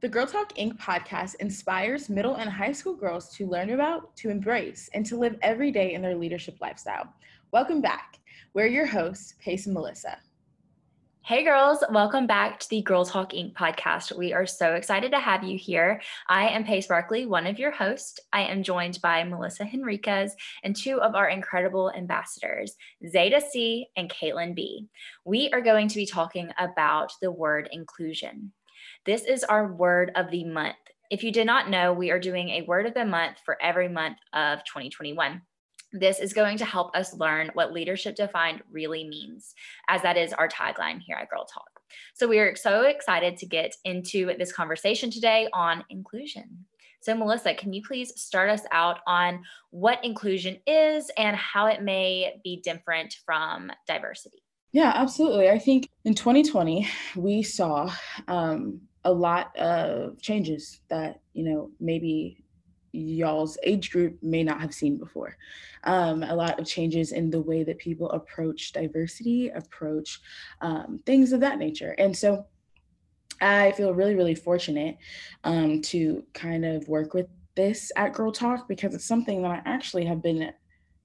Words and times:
The 0.00 0.08
Girl 0.08 0.24
Talk 0.24 0.54
Inc. 0.54 0.78
podcast 0.78 1.34
inspires 1.40 2.08
middle 2.08 2.36
and 2.36 2.48
high 2.48 2.72
school 2.72 2.94
girls 2.94 3.28
to 3.36 3.46
learn 3.46 3.68
about, 3.68 4.16
to 4.16 4.30
embrace, 4.30 4.88
and 4.94 5.04
to 5.04 5.18
live 5.18 5.36
every 5.42 5.70
day 5.70 5.92
in 5.92 6.00
their 6.00 6.16
leadership 6.16 6.56
lifestyle. 6.58 7.12
Welcome 7.52 7.82
back. 7.82 8.18
We're 8.54 8.64
your 8.64 8.86
hosts, 8.86 9.34
Pace 9.44 9.66
and 9.66 9.74
Melissa. 9.74 10.16
Hey 11.26 11.44
girls, 11.44 11.84
welcome 11.90 12.26
back 12.26 12.60
to 12.60 12.68
the 12.70 12.80
Girl 12.80 13.04
Talk 13.04 13.32
Inc. 13.32 13.52
podcast. 13.52 14.16
We 14.16 14.32
are 14.32 14.46
so 14.46 14.72
excited 14.72 15.12
to 15.12 15.20
have 15.20 15.44
you 15.44 15.58
here. 15.58 16.00
I 16.30 16.48
am 16.48 16.64
Pace 16.64 16.86
Barkley, 16.86 17.26
one 17.26 17.46
of 17.46 17.58
your 17.58 17.70
hosts. 17.70 18.18
I 18.32 18.44
am 18.44 18.62
joined 18.62 19.02
by 19.02 19.22
Melissa 19.24 19.66
Henriquez 19.66 20.34
and 20.64 20.74
two 20.74 20.98
of 21.02 21.14
our 21.14 21.28
incredible 21.28 21.92
ambassadors, 21.94 22.74
Zeta 23.06 23.42
C 23.42 23.88
and 23.98 24.10
Caitlin 24.10 24.54
B. 24.54 24.88
We 25.26 25.50
are 25.52 25.60
going 25.60 25.88
to 25.88 25.96
be 25.96 26.06
talking 26.06 26.50
about 26.58 27.12
the 27.20 27.30
word 27.30 27.68
inclusion. 27.70 28.52
This 29.06 29.24
is 29.24 29.44
our 29.44 29.72
word 29.72 30.12
of 30.14 30.30
the 30.30 30.44
month. 30.44 30.76
If 31.10 31.24
you 31.24 31.32
did 31.32 31.46
not 31.46 31.70
know, 31.70 31.94
we 31.94 32.10
are 32.10 32.20
doing 32.20 32.50
a 32.50 32.62
word 32.62 32.84
of 32.84 32.92
the 32.92 33.06
month 33.06 33.38
for 33.46 33.56
every 33.62 33.88
month 33.88 34.18
of 34.34 34.58
2021. 34.64 35.40
This 35.92 36.20
is 36.20 36.34
going 36.34 36.58
to 36.58 36.66
help 36.66 36.94
us 36.94 37.14
learn 37.14 37.50
what 37.54 37.72
leadership 37.72 38.14
defined 38.14 38.62
really 38.70 39.08
means, 39.08 39.54
as 39.88 40.02
that 40.02 40.18
is 40.18 40.34
our 40.34 40.48
tagline 40.48 41.00
here 41.00 41.16
at 41.16 41.30
Girl 41.30 41.46
Talk. 41.46 41.80
So 42.12 42.28
we 42.28 42.38
are 42.40 42.54
so 42.54 42.82
excited 42.82 43.38
to 43.38 43.46
get 43.46 43.74
into 43.86 44.34
this 44.38 44.52
conversation 44.52 45.10
today 45.10 45.48
on 45.54 45.82
inclusion. 45.88 46.66
So, 47.00 47.14
Melissa, 47.14 47.54
can 47.54 47.72
you 47.72 47.82
please 47.82 48.12
start 48.20 48.50
us 48.50 48.62
out 48.70 48.98
on 49.06 49.42
what 49.70 50.04
inclusion 50.04 50.58
is 50.66 51.10
and 51.16 51.34
how 51.34 51.68
it 51.68 51.82
may 51.82 52.34
be 52.44 52.60
different 52.62 53.16
from 53.24 53.72
diversity? 53.88 54.42
Yeah, 54.72 54.92
absolutely. 54.94 55.48
I 55.48 55.58
think 55.58 55.88
in 56.04 56.14
2020, 56.14 56.86
we 57.16 57.42
saw 57.42 57.90
um, 58.28 58.82
a 59.04 59.12
lot 59.12 59.56
of 59.56 60.20
changes 60.20 60.80
that 60.88 61.20
you 61.32 61.44
know 61.44 61.70
maybe 61.80 62.44
y'all's 62.92 63.56
age 63.62 63.90
group 63.90 64.18
may 64.22 64.42
not 64.42 64.60
have 64.60 64.74
seen 64.74 64.98
before. 64.98 65.36
Um, 65.84 66.22
a 66.22 66.34
lot 66.34 66.58
of 66.58 66.66
changes 66.66 67.12
in 67.12 67.30
the 67.30 67.40
way 67.40 67.62
that 67.62 67.78
people 67.78 68.10
approach 68.10 68.72
diversity, 68.72 69.48
approach 69.48 70.20
um, 70.60 71.00
things 71.06 71.32
of 71.32 71.40
that 71.40 71.58
nature. 71.58 71.94
And 71.98 72.16
so 72.16 72.46
I 73.40 73.72
feel 73.72 73.94
really, 73.94 74.14
really 74.14 74.34
fortunate 74.34 74.98
um, 75.44 75.80
to 75.82 76.24
kind 76.34 76.64
of 76.64 76.88
work 76.88 77.14
with 77.14 77.28
this 77.54 77.90
at 77.96 78.12
Girl 78.12 78.32
Talk 78.32 78.68
because 78.68 78.94
it's 78.94 79.06
something 79.06 79.42
that 79.42 79.50
I 79.50 79.62
actually 79.64 80.04
have 80.06 80.22
been 80.22 80.52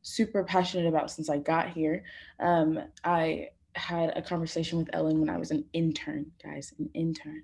super 0.02 0.44
passionate 0.44 0.88
about 0.88 1.12
since 1.12 1.30
I 1.30 1.38
got 1.38 1.70
here. 1.70 2.04
Um, 2.40 2.80
I 3.04 3.50
had 3.76 4.16
a 4.16 4.22
conversation 4.22 4.80
with 4.80 4.90
Ellen 4.94 5.20
when 5.20 5.30
I 5.30 5.38
was 5.38 5.52
an 5.52 5.66
intern, 5.74 6.32
guys, 6.44 6.74
an 6.80 6.90
intern. 6.94 7.44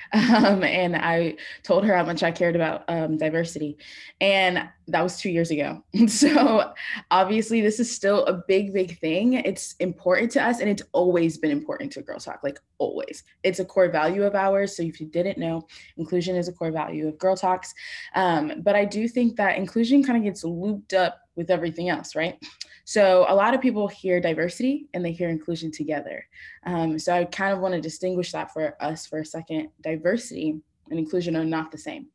Um, 0.41 0.63
and 0.63 0.95
I 0.95 1.37
told 1.63 1.85
her 1.85 1.95
how 1.95 2.03
much 2.03 2.23
I 2.23 2.31
cared 2.31 2.55
about 2.55 2.83
um, 2.87 3.17
diversity. 3.17 3.77
And 4.19 4.67
that 4.87 5.01
was 5.01 5.17
two 5.17 5.29
years 5.29 5.51
ago. 5.51 5.83
so 6.07 6.73
obviously, 7.09 7.61
this 7.61 7.79
is 7.79 7.93
still 7.93 8.25
a 8.25 8.41
big, 8.47 8.73
big 8.73 8.99
thing. 8.99 9.33
It's 9.33 9.75
important 9.79 10.31
to 10.31 10.43
us, 10.43 10.59
and 10.59 10.69
it's 10.69 10.83
always 10.91 11.37
been 11.37 11.51
important 11.51 11.91
to 11.93 12.01
Girl 12.01 12.19
Talk, 12.19 12.41
like 12.43 12.59
always. 12.77 13.23
It's 13.43 13.59
a 13.59 13.65
core 13.65 13.89
value 13.89 14.23
of 14.23 14.35
ours. 14.35 14.75
So 14.75 14.83
if 14.83 14.99
you 14.99 15.07
didn't 15.07 15.37
know, 15.37 15.67
inclusion 15.97 16.35
is 16.35 16.47
a 16.47 16.53
core 16.53 16.71
value 16.71 17.07
of 17.07 17.17
Girl 17.17 17.35
Talks. 17.35 17.73
Um, 18.15 18.61
but 18.63 18.75
I 18.75 18.85
do 18.85 19.07
think 19.07 19.37
that 19.37 19.57
inclusion 19.57 20.03
kind 20.03 20.17
of 20.17 20.23
gets 20.23 20.43
looped 20.43 20.93
up 20.93 21.21
with 21.35 21.49
everything 21.49 21.89
else, 21.89 22.15
right? 22.15 22.37
So 22.83 23.25
a 23.29 23.35
lot 23.35 23.53
of 23.53 23.61
people 23.61 23.87
hear 23.87 24.19
diversity 24.19 24.87
and 24.93 25.05
they 25.05 25.11
hear 25.11 25.29
inclusion 25.29 25.71
together. 25.71 26.27
Um, 26.65 26.99
so 26.99 27.13
I 27.13 27.25
kind 27.25 27.53
of 27.53 27.59
want 27.59 27.73
to 27.73 27.81
distinguish 27.81 28.31
that 28.31 28.51
for 28.51 28.75
us 28.81 29.05
for 29.05 29.19
a 29.19 29.25
second. 29.25 29.69
Diversity 30.01 30.59
and 30.89 30.99
inclusion 30.99 31.35
are 31.35 31.45
not 31.45 31.71
the 31.71 31.77
same. 31.77 32.07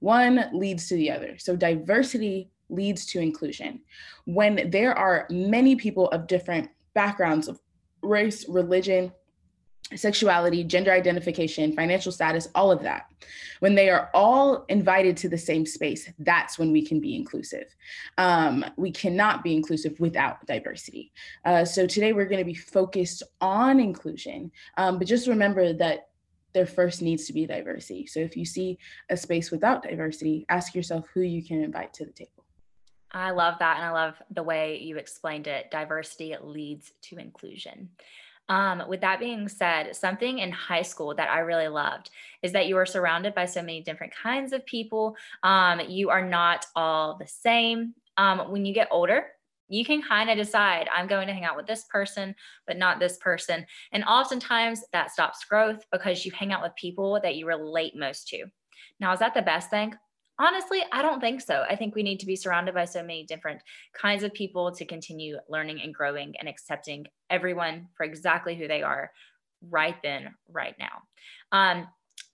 One 0.00 0.44
leads 0.52 0.88
to 0.88 0.94
the 0.94 1.10
other. 1.10 1.38
So 1.38 1.56
diversity 1.56 2.50
leads 2.68 3.06
to 3.06 3.20
inclusion. 3.20 3.80
When 4.24 4.70
there 4.70 4.96
are 4.96 5.26
many 5.30 5.76
people 5.76 6.08
of 6.10 6.26
different 6.26 6.70
backgrounds 6.94 7.48
of 7.48 7.60
race, 8.02 8.48
religion, 8.48 9.12
sexuality, 9.96 10.64
gender 10.64 10.92
identification, 10.92 11.74
financial 11.74 12.12
status, 12.12 12.48
all 12.54 12.70
of 12.70 12.82
that. 12.82 13.06
When 13.60 13.74
they 13.74 13.88
are 13.88 14.10
all 14.12 14.66
invited 14.68 15.16
to 15.18 15.28
the 15.28 15.38
same 15.38 15.64
space, 15.64 16.10
that's 16.18 16.58
when 16.58 16.70
we 16.72 16.84
can 16.84 17.00
be 17.00 17.16
inclusive. 17.16 17.74
Um, 18.18 18.64
we 18.76 18.90
cannot 18.90 19.42
be 19.42 19.54
inclusive 19.54 19.98
without 19.98 20.44
diversity. 20.46 21.12
Uh, 21.44 21.64
so 21.64 21.86
today 21.86 22.12
we're 22.12 22.26
going 22.26 22.38
to 22.38 22.44
be 22.44 22.54
focused 22.54 23.22
on 23.40 23.80
inclusion, 23.80 24.52
um, 24.76 24.98
but 24.98 25.08
just 25.08 25.26
remember 25.26 25.72
that 25.72 26.07
there 26.58 26.66
first 26.66 27.02
needs 27.02 27.24
to 27.24 27.32
be 27.32 27.46
diversity. 27.46 28.04
So 28.04 28.18
if 28.18 28.36
you 28.36 28.44
see 28.44 28.78
a 29.10 29.16
space 29.16 29.52
without 29.52 29.84
diversity, 29.84 30.44
ask 30.48 30.74
yourself 30.74 31.06
who 31.14 31.20
you 31.20 31.44
can 31.44 31.62
invite 31.62 31.94
to 31.94 32.04
the 32.04 32.10
table. 32.10 32.44
I 33.12 33.30
love 33.30 33.60
that. 33.60 33.76
And 33.76 33.86
I 33.86 33.90
love 33.90 34.20
the 34.32 34.42
way 34.42 34.80
you 34.82 34.96
explained 34.96 35.46
it. 35.46 35.70
Diversity 35.70 36.34
leads 36.42 36.90
to 37.02 37.18
inclusion. 37.18 37.90
Um, 38.48 38.82
with 38.88 39.02
that 39.02 39.20
being 39.20 39.48
said, 39.48 39.94
something 39.94 40.40
in 40.40 40.50
high 40.50 40.82
school 40.82 41.14
that 41.14 41.30
I 41.30 41.40
really 41.40 41.68
loved 41.68 42.10
is 42.42 42.50
that 42.54 42.66
you 42.66 42.76
are 42.76 42.86
surrounded 42.86 43.36
by 43.36 43.44
so 43.44 43.60
many 43.60 43.80
different 43.80 44.12
kinds 44.12 44.52
of 44.52 44.66
people. 44.66 45.16
Um, 45.44 45.80
you 45.86 46.10
are 46.10 46.26
not 46.26 46.66
all 46.74 47.18
the 47.18 47.26
same. 47.28 47.94
Um, 48.16 48.50
when 48.50 48.64
you 48.64 48.74
get 48.74 48.88
older, 48.90 49.26
you 49.68 49.84
can 49.84 50.02
kind 50.02 50.30
of 50.30 50.36
decide, 50.36 50.88
I'm 50.94 51.06
going 51.06 51.26
to 51.28 51.34
hang 51.34 51.44
out 51.44 51.56
with 51.56 51.66
this 51.66 51.84
person, 51.84 52.34
but 52.66 52.76
not 52.76 52.98
this 52.98 53.18
person. 53.18 53.66
And 53.92 54.04
oftentimes 54.04 54.82
that 54.92 55.10
stops 55.10 55.44
growth 55.44 55.84
because 55.92 56.24
you 56.24 56.32
hang 56.32 56.52
out 56.52 56.62
with 56.62 56.74
people 56.76 57.20
that 57.22 57.36
you 57.36 57.46
relate 57.46 57.94
most 57.96 58.28
to. 58.28 58.44
Now, 59.00 59.12
is 59.12 59.20
that 59.20 59.34
the 59.34 59.42
best 59.42 59.70
thing? 59.70 59.94
Honestly, 60.40 60.82
I 60.92 61.02
don't 61.02 61.20
think 61.20 61.40
so. 61.40 61.64
I 61.68 61.74
think 61.74 61.94
we 61.94 62.04
need 62.04 62.20
to 62.20 62.26
be 62.26 62.36
surrounded 62.36 62.74
by 62.74 62.84
so 62.84 63.00
many 63.02 63.24
different 63.24 63.60
kinds 63.92 64.22
of 64.22 64.32
people 64.32 64.72
to 64.72 64.84
continue 64.84 65.36
learning 65.48 65.80
and 65.82 65.92
growing 65.92 66.34
and 66.38 66.48
accepting 66.48 67.06
everyone 67.28 67.88
for 67.96 68.04
exactly 68.04 68.54
who 68.54 68.68
they 68.68 68.82
are 68.82 69.10
right 69.68 69.96
then, 70.02 70.34
right 70.48 70.76
now. 70.78 71.02
Um, 71.50 71.88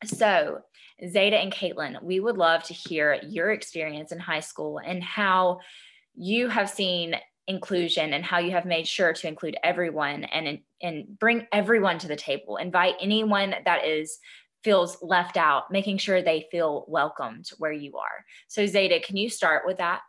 so, 0.04 0.60
Zeta 1.08 1.36
and 1.36 1.52
Caitlin, 1.52 2.02
we 2.02 2.20
would 2.20 2.36
love 2.36 2.62
to 2.64 2.74
hear 2.74 3.18
your 3.26 3.50
experience 3.50 4.12
in 4.12 4.18
high 4.18 4.40
school 4.40 4.78
and 4.78 5.02
how 5.02 5.60
you 6.14 6.48
have 6.48 6.70
seen 6.70 7.16
inclusion 7.46 8.14
and 8.14 8.24
how 8.24 8.38
you 8.38 8.50
have 8.52 8.64
made 8.64 8.86
sure 8.86 9.12
to 9.12 9.28
include 9.28 9.56
everyone 9.62 10.24
and 10.24 10.58
and 10.80 11.18
bring 11.18 11.46
everyone 11.52 11.98
to 11.98 12.08
the 12.08 12.16
table 12.16 12.56
invite 12.56 12.94
anyone 13.00 13.54
that 13.66 13.86
is 13.86 14.18
feels 14.64 14.96
left 15.02 15.36
out, 15.36 15.70
making 15.70 15.98
sure 15.98 16.22
they 16.22 16.48
feel 16.50 16.86
welcomed 16.88 17.50
where 17.58 17.72
you 17.72 17.96
are. 17.98 18.24
So, 18.48 18.66
Zeta, 18.66 18.98
can 18.98 19.16
you 19.16 19.28
start 19.28 19.64
with 19.66 19.76
that? 19.76 20.00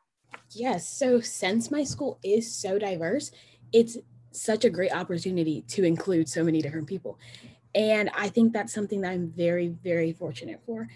Yes. 0.51 0.87
So, 0.87 1.19
since 1.19 1.69
my 1.69 1.83
school 1.83 2.17
is 2.23 2.51
so 2.51 2.79
diverse, 2.79 3.31
it's 3.73 3.97
such 4.31 4.65
a 4.65 4.69
great 4.69 4.93
opportunity 4.93 5.61
to 5.67 5.83
include 5.83 6.29
so 6.29 6.43
many 6.43 6.61
different 6.61 6.87
people. 6.87 7.19
And 7.75 8.09
I 8.15 8.29
think 8.29 8.53
that's 8.53 8.73
something 8.73 9.01
that 9.01 9.11
I'm 9.11 9.31
very, 9.35 9.67
very 9.67 10.13
fortunate 10.13 10.61
for. 10.65 10.87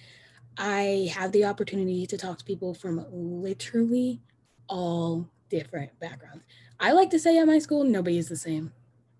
I 0.57 1.11
have 1.13 1.31
the 1.33 1.45
opportunity 1.45 2.05
to 2.07 2.17
talk 2.17 2.37
to 2.39 2.45
people 2.45 2.73
from 2.73 3.05
literally 3.11 4.21
all 4.69 5.27
different 5.49 5.97
backgrounds. 5.99 6.43
I 6.79 6.93
like 6.93 7.09
to 7.09 7.19
say 7.19 7.37
at 7.37 7.45
my 7.45 7.59
school, 7.59 7.83
nobody 7.83 8.17
is 8.17 8.29
the 8.29 8.37
same. 8.37 8.71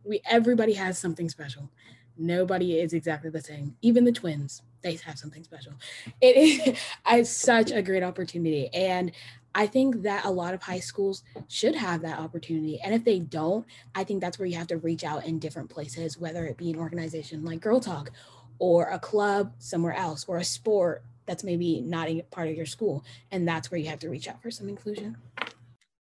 We 0.06 0.22
everybody 0.26 0.74
has 0.74 0.98
something 0.98 1.30
special 1.30 1.70
nobody 2.20 2.80
is 2.80 2.94
exactly 2.94 3.30
the 3.30 3.42
same. 3.42 3.76
Even 3.82 4.04
the 4.04 4.12
twins, 4.12 4.62
they 4.82 4.96
have 4.96 5.18
something 5.18 5.44
special. 5.44 5.74
It 6.22 6.36
is 6.36 6.78
it's 7.08 7.30
such 7.30 7.72
a 7.72 7.82
great 7.82 8.04
opportunity. 8.04 8.68
And 8.74 9.12
I 9.56 9.66
think 9.66 10.04
that 10.04 10.26
a 10.26 10.30
lot 10.30 10.54
of 10.54 10.62
high 10.62 10.80
schools 10.80 11.24
should 11.48 11.76
have 11.76 12.02
that 12.04 12.20
opportunity. 12.20 12.80
And 12.82 12.94
if 12.94 13.04
they 13.04 13.20
don't, 13.20 13.66
I 13.96 14.04
think 14.04 14.22
that's 14.22 14.38
where 14.38 14.46
you 14.46 14.58
have 14.58 14.68
to 14.68 14.78
reach 14.78 15.04
out 15.04 15.26
in 15.26 15.40
different 15.40 15.70
places, 15.70 16.20
whether 16.20 16.46
it 16.46 16.58
be 16.58 16.70
an 16.70 16.78
organization 16.78 17.44
like 17.44 17.62
Girl 17.62 17.80
Talk 17.80 18.12
or 18.60 18.90
a 18.90 19.00
club 19.00 19.54
somewhere 19.58 19.94
else 19.94 20.26
or 20.28 20.38
a 20.38 20.44
sport 20.44 21.04
that's 21.30 21.44
maybe 21.44 21.80
not 21.80 22.10
a 22.10 22.22
part 22.32 22.50
of 22.50 22.56
your 22.56 22.66
school. 22.66 23.06
And 23.32 23.48
that's 23.48 23.72
where 23.72 23.80
you 23.80 23.88
have 23.88 24.00
to 24.00 24.10
reach 24.10 24.28
out 24.28 24.42
for 24.42 24.52
some 24.52 24.68
inclusion. 24.68 25.16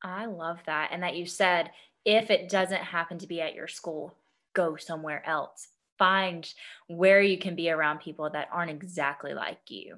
I 0.03 0.25
love 0.25 0.59
that. 0.65 0.89
And 0.91 1.03
that 1.03 1.15
you 1.15 1.25
said, 1.25 1.71
if 2.03 2.29
it 2.29 2.49
doesn't 2.49 2.81
happen 2.81 3.19
to 3.19 3.27
be 3.27 3.39
at 3.39 3.53
your 3.53 3.67
school, 3.67 4.15
go 4.53 4.75
somewhere 4.75 5.23
else 5.27 5.69
find 5.99 6.51
where 6.87 7.21
you 7.21 7.37
can 7.37 7.53
be 7.53 7.69
around 7.69 7.99
people 7.99 8.29
that 8.31 8.47
aren't 8.51 8.71
exactly 8.71 9.33
like 9.35 9.59
you. 9.67 9.97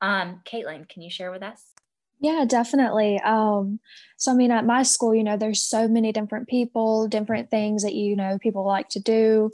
Um, 0.00 0.40
Caitlin, 0.44 0.88
can 0.88 1.02
you 1.02 1.10
share 1.10 1.30
with 1.30 1.42
us? 1.42 1.62
Yeah, 2.20 2.46
definitely. 2.48 3.20
Um, 3.20 3.78
so 4.16 4.32
I 4.32 4.34
mean, 4.34 4.50
at 4.50 4.64
my 4.64 4.82
school, 4.82 5.14
you 5.14 5.22
know, 5.22 5.36
there's 5.36 5.62
so 5.62 5.86
many 5.86 6.10
different 6.10 6.48
people, 6.48 7.06
different 7.06 7.50
things 7.50 7.82
that 7.82 7.94
you 7.94 8.16
know 8.16 8.38
people 8.40 8.64
like 8.64 8.88
to 8.90 9.00
do, 9.00 9.50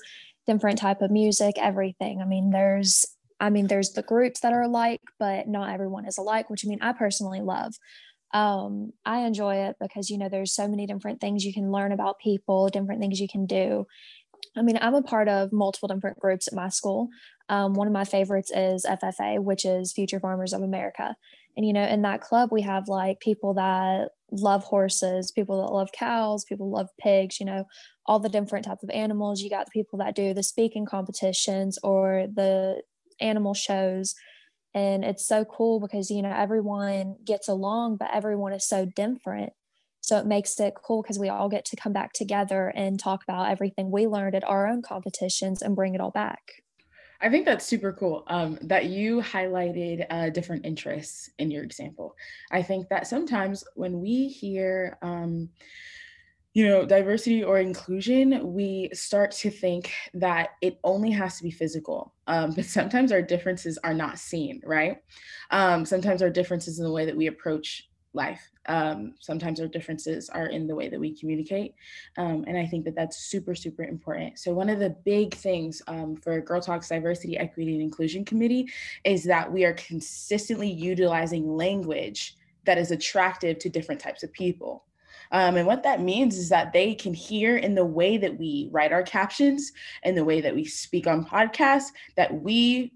different 0.46 0.78
type 0.78 1.02
of 1.02 1.10
music, 1.10 1.56
everything. 1.58 2.22
I 2.22 2.26
mean, 2.26 2.50
there's 2.50 3.04
I 3.40 3.50
mean, 3.50 3.66
there's 3.66 3.90
the 3.92 4.02
groups 4.02 4.40
that 4.40 4.52
are 4.52 4.62
alike, 4.62 5.00
but 5.18 5.48
not 5.48 5.70
everyone 5.70 6.06
is 6.06 6.18
alike, 6.18 6.50
which 6.50 6.64
I 6.64 6.68
mean, 6.68 6.82
I 6.82 6.92
personally 6.92 7.40
love. 7.40 7.74
Um, 8.32 8.92
I 9.04 9.20
enjoy 9.20 9.56
it 9.56 9.76
because 9.80 10.08
you 10.08 10.18
know 10.18 10.28
there's 10.28 10.54
so 10.54 10.68
many 10.68 10.86
different 10.86 11.20
things 11.20 11.44
you 11.44 11.52
can 11.52 11.72
learn 11.72 11.90
about 11.90 12.20
people, 12.20 12.68
different 12.68 13.00
things 13.00 13.18
you 13.18 13.26
can 13.28 13.46
do, 13.46 13.86
I 14.56 14.62
mean, 14.62 14.78
I'm 14.80 14.94
a 14.94 15.02
part 15.02 15.28
of 15.28 15.52
multiple 15.52 15.88
different 15.88 16.18
groups 16.18 16.48
at 16.48 16.54
my 16.54 16.68
school. 16.68 17.08
Um, 17.48 17.74
one 17.74 17.86
of 17.86 17.92
my 17.92 18.04
favorites 18.04 18.50
is 18.50 18.84
FFA, 18.84 19.42
which 19.42 19.64
is 19.64 19.92
Future 19.92 20.20
Farmers 20.20 20.52
of 20.52 20.62
America. 20.62 21.16
And, 21.56 21.66
you 21.66 21.72
know, 21.72 21.84
in 21.84 22.02
that 22.02 22.20
club, 22.20 22.50
we 22.52 22.62
have 22.62 22.88
like 22.88 23.20
people 23.20 23.54
that 23.54 24.10
love 24.30 24.64
horses, 24.64 25.32
people 25.32 25.60
that 25.62 25.72
love 25.72 25.90
cows, 25.92 26.44
people 26.44 26.70
love 26.70 26.88
pigs, 27.00 27.40
you 27.40 27.46
know, 27.46 27.64
all 28.06 28.20
the 28.20 28.28
different 28.28 28.64
type 28.64 28.78
of 28.82 28.90
animals. 28.90 29.40
You 29.40 29.50
got 29.50 29.66
the 29.66 29.72
people 29.72 29.98
that 29.98 30.14
do 30.14 30.32
the 30.32 30.42
speaking 30.42 30.86
competitions 30.86 31.78
or 31.82 32.26
the 32.32 32.82
animal 33.20 33.54
shows. 33.54 34.14
And 34.72 35.04
it's 35.04 35.26
so 35.26 35.44
cool 35.44 35.80
because, 35.80 36.10
you 36.10 36.22
know, 36.22 36.32
everyone 36.34 37.16
gets 37.24 37.48
along, 37.48 37.96
but 37.96 38.10
everyone 38.12 38.52
is 38.52 38.66
so 38.66 38.86
different. 38.86 39.52
So 40.00 40.18
it 40.18 40.26
makes 40.26 40.58
it 40.58 40.74
cool 40.74 41.02
because 41.02 41.18
we 41.18 41.28
all 41.28 41.48
get 41.48 41.64
to 41.66 41.76
come 41.76 41.92
back 41.92 42.12
together 42.12 42.72
and 42.74 42.98
talk 42.98 43.22
about 43.22 43.50
everything 43.50 43.90
we 43.90 44.06
learned 44.06 44.34
at 44.34 44.44
our 44.44 44.66
own 44.66 44.82
competitions 44.82 45.62
and 45.62 45.76
bring 45.76 45.94
it 45.94 46.00
all 46.00 46.10
back. 46.10 46.62
I 47.20 47.28
think 47.28 47.44
that's 47.44 47.66
super 47.66 47.92
cool 47.92 48.24
um, 48.28 48.58
that 48.62 48.86
you 48.86 49.20
highlighted 49.20 50.06
uh, 50.08 50.30
different 50.30 50.64
interests 50.64 51.30
in 51.38 51.50
your 51.50 51.62
example. 51.62 52.16
I 52.50 52.62
think 52.62 52.88
that 52.88 53.06
sometimes 53.06 53.62
when 53.74 54.00
we 54.00 54.28
hear, 54.28 54.96
um, 55.02 55.50
you 56.52 56.66
know, 56.66 56.84
diversity 56.84 57.44
or 57.44 57.58
inclusion, 57.58 58.52
we 58.52 58.90
start 58.92 59.30
to 59.30 59.50
think 59.50 59.92
that 60.14 60.50
it 60.60 60.78
only 60.82 61.10
has 61.12 61.36
to 61.36 61.44
be 61.44 61.50
physical. 61.50 62.12
Um, 62.26 62.52
but 62.54 62.64
sometimes 62.64 63.12
our 63.12 63.22
differences 63.22 63.78
are 63.84 63.94
not 63.94 64.18
seen, 64.18 64.60
right? 64.64 64.98
Um, 65.50 65.84
sometimes 65.84 66.22
our 66.22 66.30
differences 66.30 66.78
in 66.78 66.84
the 66.84 66.92
way 66.92 67.06
that 67.06 67.16
we 67.16 67.28
approach 67.28 67.88
life. 68.12 68.50
Um, 68.66 69.14
sometimes 69.20 69.60
our 69.60 69.68
differences 69.68 70.28
are 70.28 70.46
in 70.46 70.66
the 70.66 70.74
way 70.74 70.88
that 70.88 70.98
we 70.98 71.16
communicate. 71.16 71.74
Um, 72.18 72.44
and 72.48 72.58
I 72.58 72.66
think 72.66 72.84
that 72.84 72.96
that's 72.96 73.18
super, 73.18 73.54
super 73.54 73.84
important. 73.84 74.38
So, 74.38 74.52
one 74.52 74.68
of 74.68 74.80
the 74.80 74.96
big 75.04 75.34
things 75.34 75.80
um, 75.86 76.16
for 76.16 76.40
Girl 76.40 76.60
Talks 76.60 76.88
Diversity, 76.88 77.38
Equity, 77.38 77.74
and 77.74 77.82
Inclusion 77.82 78.24
Committee 78.24 78.68
is 79.04 79.22
that 79.24 79.50
we 79.50 79.64
are 79.64 79.74
consistently 79.74 80.70
utilizing 80.70 81.56
language 81.56 82.34
that 82.66 82.78
is 82.78 82.90
attractive 82.90 83.58
to 83.60 83.68
different 83.68 84.00
types 84.00 84.22
of 84.22 84.32
people. 84.32 84.84
Um, 85.32 85.56
and 85.56 85.66
what 85.66 85.84
that 85.84 86.00
means 86.00 86.36
is 86.36 86.48
that 86.48 86.72
they 86.72 86.94
can 86.94 87.14
hear 87.14 87.56
in 87.56 87.74
the 87.74 87.84
way 87.84 88.16
that 88.16 88.38
we 88.38 88.68
write 88.72 88.92
our 88.92 89.02
captions 89.02 89.72
and 90.02 90.16
the 90.16 90.24
way 90.24 90.40
that 90.40 90.54
we 90.54 90.64
speak 90.64 91.06
on 91.06 91.24
podcasts 91.24 91.90
that 92.16 92.42
we 92.42 92.92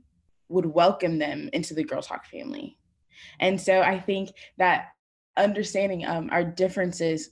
would 0.48 0.66
welcome 0.66 1.18
them 1.18 1.48
into 1.52 1.74
the 1.74 1.84
Girl 1.84 2.02
Talk 2.02 2.26
family. 2.26 2.76
And 3.40 3.60
so 3.60 3.80
I 3.80 3.98
think 3.98 4.30
that 4.58 4.88
understanding 5.36 6.06
um, 6.06 6.28
our 6.32 6.44
differences 6.44 7.30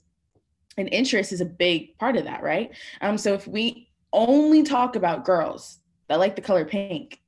and 0.77 0.89
interests 0.91 1.33
is 1.33 1.41
a 1.41 1.45
big 1.45 1.97
part 1.97 2.17
of 2.17 2.25
that, 2.25 2.43
right? 2.43 2.71
Um, 3.01 3.17
so 3.17 3.33
if 3.33 3.47
we 3.47 3.89
only 4.11 4.63
talk 4.63 4.95
about 4.95 5.25
girls 5.25 5.79
that 6.07 6.19
like 6.19 6.35
the 6.35 6.41
color 6.41 6.65
pink, 6.65 7.21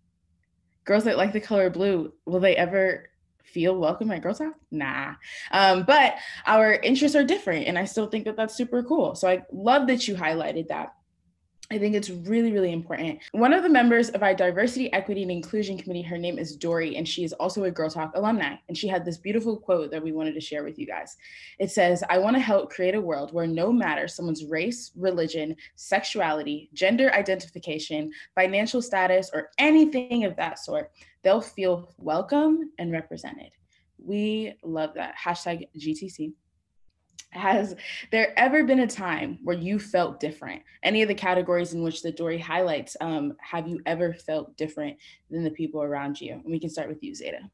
girls 0.83 1.04
that 1.04 1.18
like 1.18 1.33
the 1.33 1.42
color 1.42 1.69
blue, 1.69 2.13
will 2.25 2.39
they 2.39 2.56
ever 2.56 3.10
feel 3.55 3.77
welcome 3.77 4.11
at 4.11 4.21
Girl 4.21 4.33
Talk? 4.33 4.53
Nah. 4.69 5.13
Um, 5.49 5.83
but 5.83 6.15
our 6.45 6.73
interests 6.73 7.15
are 7.15 7.23
different, 7.23 7.67
and 7.67 7.79
I 7.79 7.85
still 7.85 8.07
think 8.07 8.25
that 8.25 8.35
that's 8.35 8.53
super 8.53 8.83
cool. 8.83 9.15
So 9.15 9.29
I 9.29 9.43
love 9.49 9.87
that 9.87 10.09
you 10.09 10.15
highlighted 10.15 10.67
that. 10.67 10.93
I 11.71 11.79
think 11.79 11.95
it's 11.95 12.12
really, 12.12 12.51
really 12.51 12.71
important. 12.71 13.19
One 13.31 13.51
of 13.51 13.63
the 13.63 13.69
members 13.69 14.09
of 14.09 14.21
our 14.21 14.35
Diversity, 14.35 14.94
Equity, 14.94 15.23
and 15.23 15.31
Inclusion 15.31 15.79
Committee, 15.79 16.03
her 16.03 16.17
name 16.17 16.38
is 16.38 16.56
Dory, 16.56 16.95
and 16.95 17.07
she 17.07 17.23
is 17.23 17.33
also 17.33 17.63
a 17.63 17.71
Girl 17.71 17.89
Talk 17.89 18.12
alumni. 18.13 18.56
And 18.67 18.77
she 18.77 18.88
had 18.88 19.03
this 19.03 19.17
beautiful 19.17 19.57
quote 19.57 19.89
that 19.89 20.03
we 20.03 20.12
wanted 20.12 20.35
to 20.35 20.41
share 20.41 20.63
with 20.63 20.77
you 20.77 20.85
guys. 20.85 21.17
It 21.57 21.71
says, 21.71 22.03
I 22.07 22.19
want 22.19 22.35
to 22.35 22.39
help 22.39 22.69
create 22.69 22.94
a 22.94 23.01
world 23.01 23.33
where 23.33 23.47
no 23.47 23.71
matter 23.71 24.07
someone's 24.07 24.45
race, 24.45 24.91
religion, 24.95 25.56
sexuality, 25.75 26.69
gender 26.73 27.12
identification, 27.13 28.12
financial 28.35 28.81
status, 28.81 29.31
or 29.33 29.50
anything 29.57 30.23
of 30.23 30.35
that 30.35 30.59
sort, 30.59 30.91
they'll 31.23 31.41
feel 31.41 31.95
welcome 31.97 32.71
and 32.77 32.91
represented. 32.91 33.50
We 33.97 34.53
love 34.62 34.94
that. 34.94 35.15
Hashtag 35.17 35.67
GTC 35.79 36.33
has 37.31 37.75
there 38.12 38.38
ever 38.38 38.63
been 38.63 38.80
a 38.80 38.88
time 38.88 39.39
where 39.44 39.57
you 39.57 39.80
felt 39.80 40.19
different? 40.19 40.62
Any 40.83 41.01
of 41.01 41.07
the 41.07 41.16
categories 41.16 41.74
in 41.74 41.83
which 41.83 42.01
the 42.01 42.12
Dory 42.12 42.38
highlights, 42.38 42.95
um, 43.01 43.33
have 43.39 43.68
you 43.68 43.81
ever 43.86 44.13
felt 44.13 44.56
different 44.57 44.98
than 45.30 45.44
the 45.44 45.51
people 45.51 45.83
around 45.83 46.19
you? 46.22 46.33
And 46.33 46.45
we 46.45 46.60
can 46.60 46.69
start 46.69 46.88
with 46.88 47.04
you, 47.04 47.13
Zeta. 47.13 47.50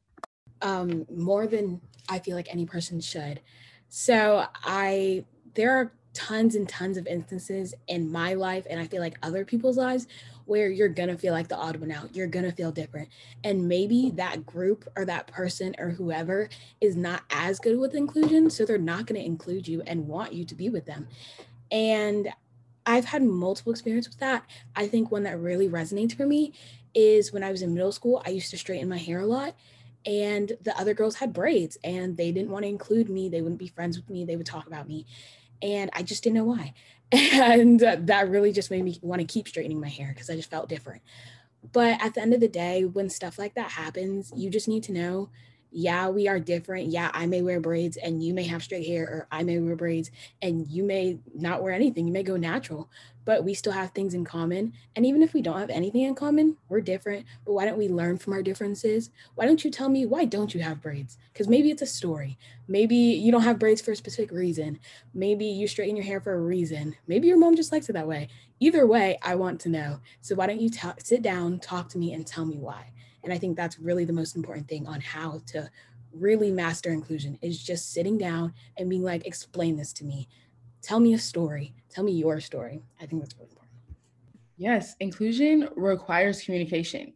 Um, 0.60 1.06
more 1.12 1.46
than 1.46 1.80
I 2.08 2.18
feel 2.18 2.36
like 2.36 2.52
any 2.52 2.66
person 2.66 3.00
should. 3.00 3.40
So 3.88 4.46
I 4.64 5.24
there 5.54 5.72
are 5.72 5.92
tons 6.14 6.54
and 6.54 6.68
tons 6.68 6.96
of 6.96 7.06
instances 7.06 7.74
in 7.88 8.10
my 8.10 8.34
life 8.34 8.66
and 8.68 8.78
I 8.78 8.86
feel 8.86 9.00
like 9.00 9.18
other 9.22 9.44
people's 9.44 9.78
lives 9.78 10.06
where 10.52 10.68
you're 10.68 10.90
gonna 10.90 11.16
feel 11.16 11.32
like 11.32 11.48
the 11.48 11.56
odd 11.56 11.76
one 11.76 11.90
out. 11.90 12.14
You're 12.14 12.26
gonna 12.26 12.52
feel 12.52 12.70
different. 12.72 13.08
And 13.42 13.68
maybe 13.68 14.10
that 14.16 14.44
group 14.44 14.86
or 14.98 15.06
that 15.06 15.26
person 15.28 15.74
or 15.78 15.88
whoever 15.88 16.50
is 16.82 16.94
not 16.94 17.22
as 17.30 17.58
good 17.58 17.78
with 17.78 17.94
inclusion. 17.94 18.50
So 18.50 18.66
they're 18.66 18.76
not 18.76 19.06
gonna 19.06 19.20
include 19.20 19.66
you 19.66 19.80
and 19.86 20.06
want 20.06 20.34
you 20.34 20.44
to 20.44 20.54
be 20.54 20.68
with 20.68 20.84
them. 20.84 21.08
And 21.70 22.28
I've 22.84 23.06
had 23.06 23.22
multiple 23.22 23.72
experience 23.72 24.10
with 24.10 24.18
that. 24.18 24.44
I 24.76 24.88
think 24.88 25.10
one 25.10 25.22
that 25.22 25.40
really 25.40 25.70
resonates 25.70 26.14
for 26.14 26.26
me 26.26 26.52
is 26.92 27.32
when 27.32 27.42
I 27.42 27.50
was 27.50 27.62
in 27.62 27.72
middle 27.72 27.90
school, 27.90 28.22
I 28.26 28.28
used 28.28 28.50
to 28.50 28.58
straighten 28.58 28.90
my 28.90 28.98
hair 28.98 29.20
a 29.20 29.26
lot 29.26 29.56
and 30.04 30.52
the 30.60 30.78
other 30.78 30.92
girls 30.92 31.14
had 31.14 31.32
braids 31.32 31.78
and 31.82 32.14
they 32.18 32.30
didn't 32.30 32.50
want 32.50 32.64
to 32.64 32.68
include 32.68 33.08
me. 33.08 33.30
They 33.30 33.40
wouldn't 33.40 33.58
be 33.58 33.68
friends 33.68 33.96
with 33.96 34.10
me. 34.10 34.26
They 34.26 34.36
would 34.36 34.44
talk 34.44 34.66
about 34.66 34.86
me. 34.86 35.06
And 35.62 35.88
I 35.94 36.02
just 36.02 36.22
didn't 36.22 36.36
know 36.36 36.44
why. 36.44 36.74
And 37.12 37.80
that 37.80 38.28
really 38.28 38.52
just 38.52 38.70
made 38.70 38.84
me 38.84 38.98
want 39.02 39.20
to 39.20 39.26
keep 39.26 39.48
straightening 39.48 39.80
my 39.80 39.88
hair 39.88 40.12
because 40.14 40.30
I 40.30 40.36
just 40.36 40.50
felt 40.50 40.68
different. 40.68 41.02
But 41.72 42.02
at 42.02 42.14
the 42.14 42.22
end 42.22 42.34
of 42.34 42.40
the 42.40 42.48
day, 42.48 42.84
when 42.84 43.08
stuff 43.10 43.38
like 43.38 43.54
that 43.54 43.70
happens, 43.70 44.32
you 44.34 44.50
just 44.50 44.68
need 44.68 44.82
to 44.84 44.92
know 44.92 45.30
yeah, 45.74 46.08
we 46.08 46.28
are 46.28 46.38
different. 46.38 46.88
Yeah, 46.88 47.10
I 47.14 47.26
may 47.26 47.40
wear 47.40 47.58
braids 47.58 47.96
and 47.96 48.22
you 48.22 48.34
may 48.34 48.44
have 48.44 48.62
straight 48.62 48.86
hair, 48.86 49.04
or 49.04 49.26
I 49.32 49.42
may 49.42 49.58
wear 49.58 49.74
braids 49.74 50.10
and 50.42 50.68
you 50.68 50.84
may 50.84 51.18
not 51.34 51.62
wear 51.62 51.72
anything. 51.72 52.06
You 52.06 52.12
may 52.12 52.22
go 52.22 52.36
natural, 52.36 52.90
but 53.24 53.44
we 53.44 53.54
still 53.54 53.72
have 53.72 53.90
things 53.90 54.14
in 54.14 54.24
common. 54.24 54.72
And 54.96 55.06
even 55.06 55.22
if 55.22 55.32
we 55.32 55.42
don't 55.42 55.58
have 55.58 55.70
anything 55.70 56.02
in 56.02 56.14
common, 56.14 56.56
we're 56.68 56.80
different. 56.80 57.26
But 57.44 57.52
why 57.52 57.64
don't 57.64 57.78
we 57.78 57.88
learn 57.88 58.18
from 58.18 58.32
our 58.32 58.42
differences? 58.42 59.10
Why 59.34 59.46
don't 59.46 59.64
you 59.64 59.70
tell 59.70 59.88
me 59.88 60.06
why 60.06 60.24
don't 60.24 60.54
you 60.54 60.60
have 60.62 60.80
braids? 60.82 61.18
Because 61.32 61.48
maybe 61.48 61.70
it's 61.70 61.82
a 61.82 61.86
story. 61.86 62.38
Maybe 62.68 62.96
you 62.96 63.32
don't 63.32 63.42
have 63.42 63.58
braids 63.58 63.80
for 63.80 63.92
a 63.92 63.96
specific 63.96 64.32
reason. 64.32 64.78
Maybe 65.14 65.46
you 65.46 65.68
straighten 65.68 65.96
your 65.96 66.04
hair 66.04 66.20
for 66.20 66.34
a 66.34 66.40
reason. 66.40 66.96
Maybe 67.06 67.28
your 67.28 67.38
mom 67.38 67.56
just 67.56 67.72
likes 67.72 67.88
it 67.88 67.92
that 67.92 68.08
way. 68.08 68.28
Either 68.60 68.86
way, 68.86 69.18
I 69.22 69.34
want 69.34 69.60
to 69.62 69.68
know. 69.68 70.00
So 70.20 70.34
why 70.34 70.46
don't 70.46 70.60
you 70.60 70.70
sit 70.98 71.22
down, 71.22 71.58
talk 71.58 71.88
to 71.90 71.98
me, 71.98 72.12
and 72.12 72.26
tell 72.26 72.44
me 72.44 72.58
why? 72.58 72.92
And 73.24 73.32
I 73.32 73.38
think 73.38 73.56
that's 73.56 73.78
really 73.78 74.04
the 74.04 74.12
most 74.12 74.36
important 74.36 74.68
thing 74.68 74.86
on 74.86 75.00
how 75.00 75.42
to 75.46 75.70
really 76.12 76.50
master 76.50 76.90
inclusion 76.90 77.38
is 77.40 77.62
just 77.62 77.92
sitting 77.92 78.18
down 78.18 78.52
and 78.76 78.90
being 78.90 79.02
like, 79.02 79.26
explain 79.26 79.76
this 79.76 79.92
to 79.94 80.04
me. 80.04 80.28
Tell 80.82 81.00
me 81.00 81.14
a 81.14 81.18
story. 81.18 81.74
Tell 81.92 82.04
me 82.04 82.12
your 82.12 82.40
story. 82.40 82.82
I 83.00 83.06
think 83.06 83.22
that's 83.22 83.34
really 83.36 83.50
important. 83.50 83.72
Yes, 84.56 84.96
inclusion 85.00 85.68
requires 85.76 86.42
communication. 86.42 87.12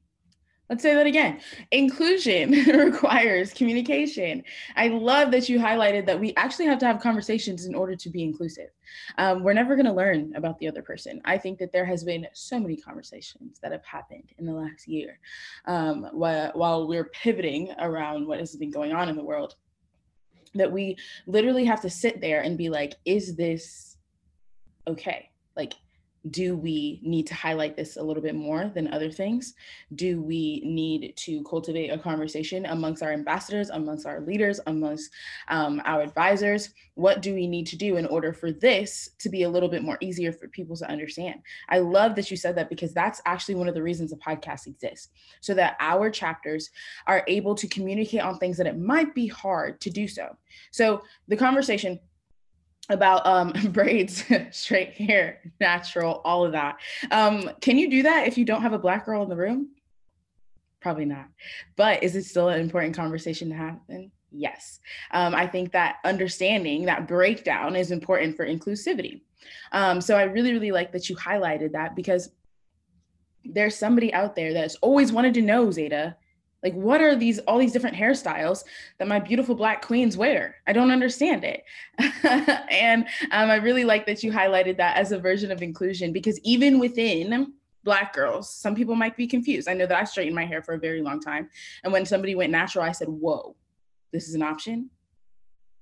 Let's 0.69 0.83
say 0.83 0.95
that 0.95 1.07
again. 1.07 1.41
Inclusion 1.71 2.51
requires 2.67 3.55
communication. 3.55 4.43
I 4.75 4.89
love 4.89 5.31
that 5.31 5.49
you 5.49 5.61
highlighted 5.61 6.07
that 6.07 6.19
we 6.19 6.35
actually 6.35 6.67
have 6.67 6.81
to 6.81 6.87
have 6.87 7.01
conversations 7.01 7.67
in 7.67 7.75
order 7.75 7.95
to 7.95 8.11
be 8.11 8.25
inclusive. 8.25 8.71
Um, 9.17 9.45
we're 9.45 9.53
never 9.53 9.77
going 9.77 9.87
to 9.87 9.93
learn 9.93 10.35
about 10.35 10.59
the 10.59 10.67
other 10.67 10.83
person. 10.83 11.21
I 11.25 11.39
think 11.39 11.59
that 11.61 11.73
there 11.73 11.87
has 11.87 12.03
been 12.03 12.27
so 12.33 12.59
many 12.59 12.77
conversations 12.77 13.61
that 13.63 13.71
have 13.71 13.85
happened 13.85 14.33
in 14.39 14.45
the 14.45 14.53
last 14.53 14.89
year 14.89 15.21
um, 15.67 16.09
while, 16.13 16.51
while 16.55 16.89
we're 16.89 17.11
pivoting 17.11 17.73
around 17.79 18.27
what 18.27 18.41
has 18.41 18.57
been 18.57 18.73
going 18.73 18.93
on 18.93 19.09
in 19.09 19.17
the 19.17 19.25
world 19.25 19.55
that 20.55 20.73
we 20.73 20.97
literally 21.27 21.65
have 21.65 21.83
to 21.83 21.91
sit 21.91 22.21
there 22.21 22.41
and 22.41 22.59
be 22.59 22.71
like, 22.71 22.95
is 23.05 23.37
this 23.37 23.96
okay? 24.87 25.31
Like, 25.57 25.75
do 26.31 26.57
we 26.57 27.01
need 27.03 27.27
to 27.27 27.35
highlight 27.35 27.77
this 27.77 27.97
a 27.97 28.03
little 28.03 28.23
bit 28.23 28.35
more 28.35 28.71
than 28.75 28.93
other 28.93 29.11
things? 29.11 29.55
Do 29.95 30.21
we 30.21 30.61
need 30.65 31.15
to 31.19 31.43
cultivate 31.45 31.91
a 31.91 31.99
conversation 31.99 32.67
amongst 32.67 33.03
our 33.03 33.13
ambassadors, 33.13 33.71
amongst 33.71 34.07
our 34.07 34.21
leaders, 34.21 34.59
amongst 34.67 35.11
um, 35.49 35.81
our 35.85 36.03
advisors? 36.03 36.71
What 36.95 37.23
do 37.23 37.35
we 37.35 37.47
need 37.47 37.67
to 37.69 37.77
do 37.77 37.97
in 37.97 38.07
order 38.07 38.33
for 38.33 38.51
this 38.51 39.11
to 39.19 39.29
be 39.29 39.45
a 39.45 39.49
little 39.49 39.69
bit 39.69 39.85
more 39.85 39.99
easier 40.01 40.33
for 40.33 40.49
people 40.49 40.77
to 40.77 40.91
understand? 40.91 41.43
I 41.69 41.79
love 41.79 42.17
that 42.17 42.31
you 42.31 42.37
said 42.37 42.57
that 42.57 42.71
because 42.71 42.93
that's 42.93 43.23
actually 43.25 43.55
one 43.55 43.69
of 43.69 43.75
the 43.75 43.83
reasons 43.83 44.13
a 44.13 44.17
podcast 44.17 44.67
exists, 44.67 45.11
so 45.41 45.55
that 45.55 45.77
our 45.79 46.11
chapters 46.11 46.71
are 47.07 47.23
able 47.29 47.55
to 47.55 47.69
communicate 47.69 48.23
on 48.23 48.39
things 48.39 48.57
that 48.57 48.67
it 48.67 48.79
might 48.79 49.15
be 49.15 49.29
hard 49.29 49.81
to 49.83 49.91
do 49.91 50.09
so. 50.09 50.37
So 50.71 51.03
the 51.29 51.37
conversation 51.37 52.01
about 52.89 53.27
um, 53.27 53.53
braids, 53.73 54.25
straight 54.51 54.95
hair, 54.95 55.41
natural, 55.61 56.21
all 56.25 56.45
of 56.45 56.53
that. 56.53 56.77
Um, 57.11 57.51
can 57.61 57.79
you 57.79 57.91
do 57.91 58.03
that 58.05 58.27
if 58.27 58.39
you 58.39 58.45
don't 58.45 58.63
have 58.63 58.73
a 58.73 58.79
black 58.79 59.07
girl 59.07 59.23
in 59.23 59.29
the 59.29 59.37
room? 59.37 59.71
Probably 60.81 61.05
not. 61.05 61.27
But 61.77 62.03
is 62.03 62.15
it 62.17 62.25
still 62.25 62.49
an 62.49 62.61
important 62.61 62.95
conversation 62.95 63.49
to 63.49 63.57
happen? 63.57 64.13
Yes. 64.31 64.81
Um, 65.11 65.35
I 65.35 65.47
think 65.47 65.73
that 65.73 65.97
understanding 66.05 66.85
that 66.85 67.09
breakdown 67.09 67.75
is 67.75 67.91
important 67.91 68.37
for 68.37 68.47
inclusivity. 68.47 69.23
Um, 69.73 70.01
so 70.01 70.17
I 70.17 70.25
really, 70.25 70.53
really 70.53 70.73
like 70.73 70.93
that 70.93 71.09
you 71.09 71.17
highlighted 71.17 71.73
that 71.73 71.97
because 71.97 72.31
there's 73.45 73.77
somebody 73.77 74.13
out 74.13 74.35
there 74.35 74.53
that's 74.53 74.75
always 74.77 75.13
wanted 75.13 75.35
to 75.35 75.43
know, 75.43 75.71
Zeta, 75.71 76.17
like 76.67 76.75
what 76.75 77.01
are 77.01 77.15
these 77.15 77.39
all 77.41 77.59
these 77.59 77.73
different 77.73 77.97
hairstyles 77.97 78.65
that 78.99 79.07
my 79.07 79.21
beautiful 79.21 79.55
black 79.55 79.87
queens 79.87 80.17
wear? 80.17 80.57
I 80.67 80.73
don't 80.73 80.91
understand 80.91 81.45
it. 81.45 81.63
and 82.69 83.05
um, 83.31 83.51
I 83.51 83.57
really 83.57 83.85
like 83.85 84.05
that 84.07 84.25
you 84.25 84.33
highlighted 84.33 84.77
that 84.79 84.97
as 84.97 85.13
a 85.13 85.19
version 85.19 85.53
of 85.53 85.63
inclusion 85.63 86.13
because 86.13 86.41
even 86.43 86.81
within 86.81 87.53
black 87.85 88.13
girls, 88.13 88.53
some 88.53 88.75
people 88.75 88.97
might 88.97 89.17
be 89.17 89.29
confused. 89.29 89.69
I 89.69 89.75
know 89.75 89.87
that 89.87 89.97
I 89.97 90.03
straightened 90.03 90.35
my 90.35 90.45
hair 90.45 90.61
for 90.61 90.75
a 90.75 90.79
very 90.79 91.03
long 91.03 91.21
time. 91.21 91.49
And 91.85 91.93
when 91.93 92.05
somebody 92.05 92.35
went 92.35 92.51
natural, 92.51 92.85
I 92.85 92.91
said, 92.91 93.09
whoa, 93.09 93.55
this 94.13 94.29
is 94.29 94.35
an 94.35 94.43
option 94.43 94.91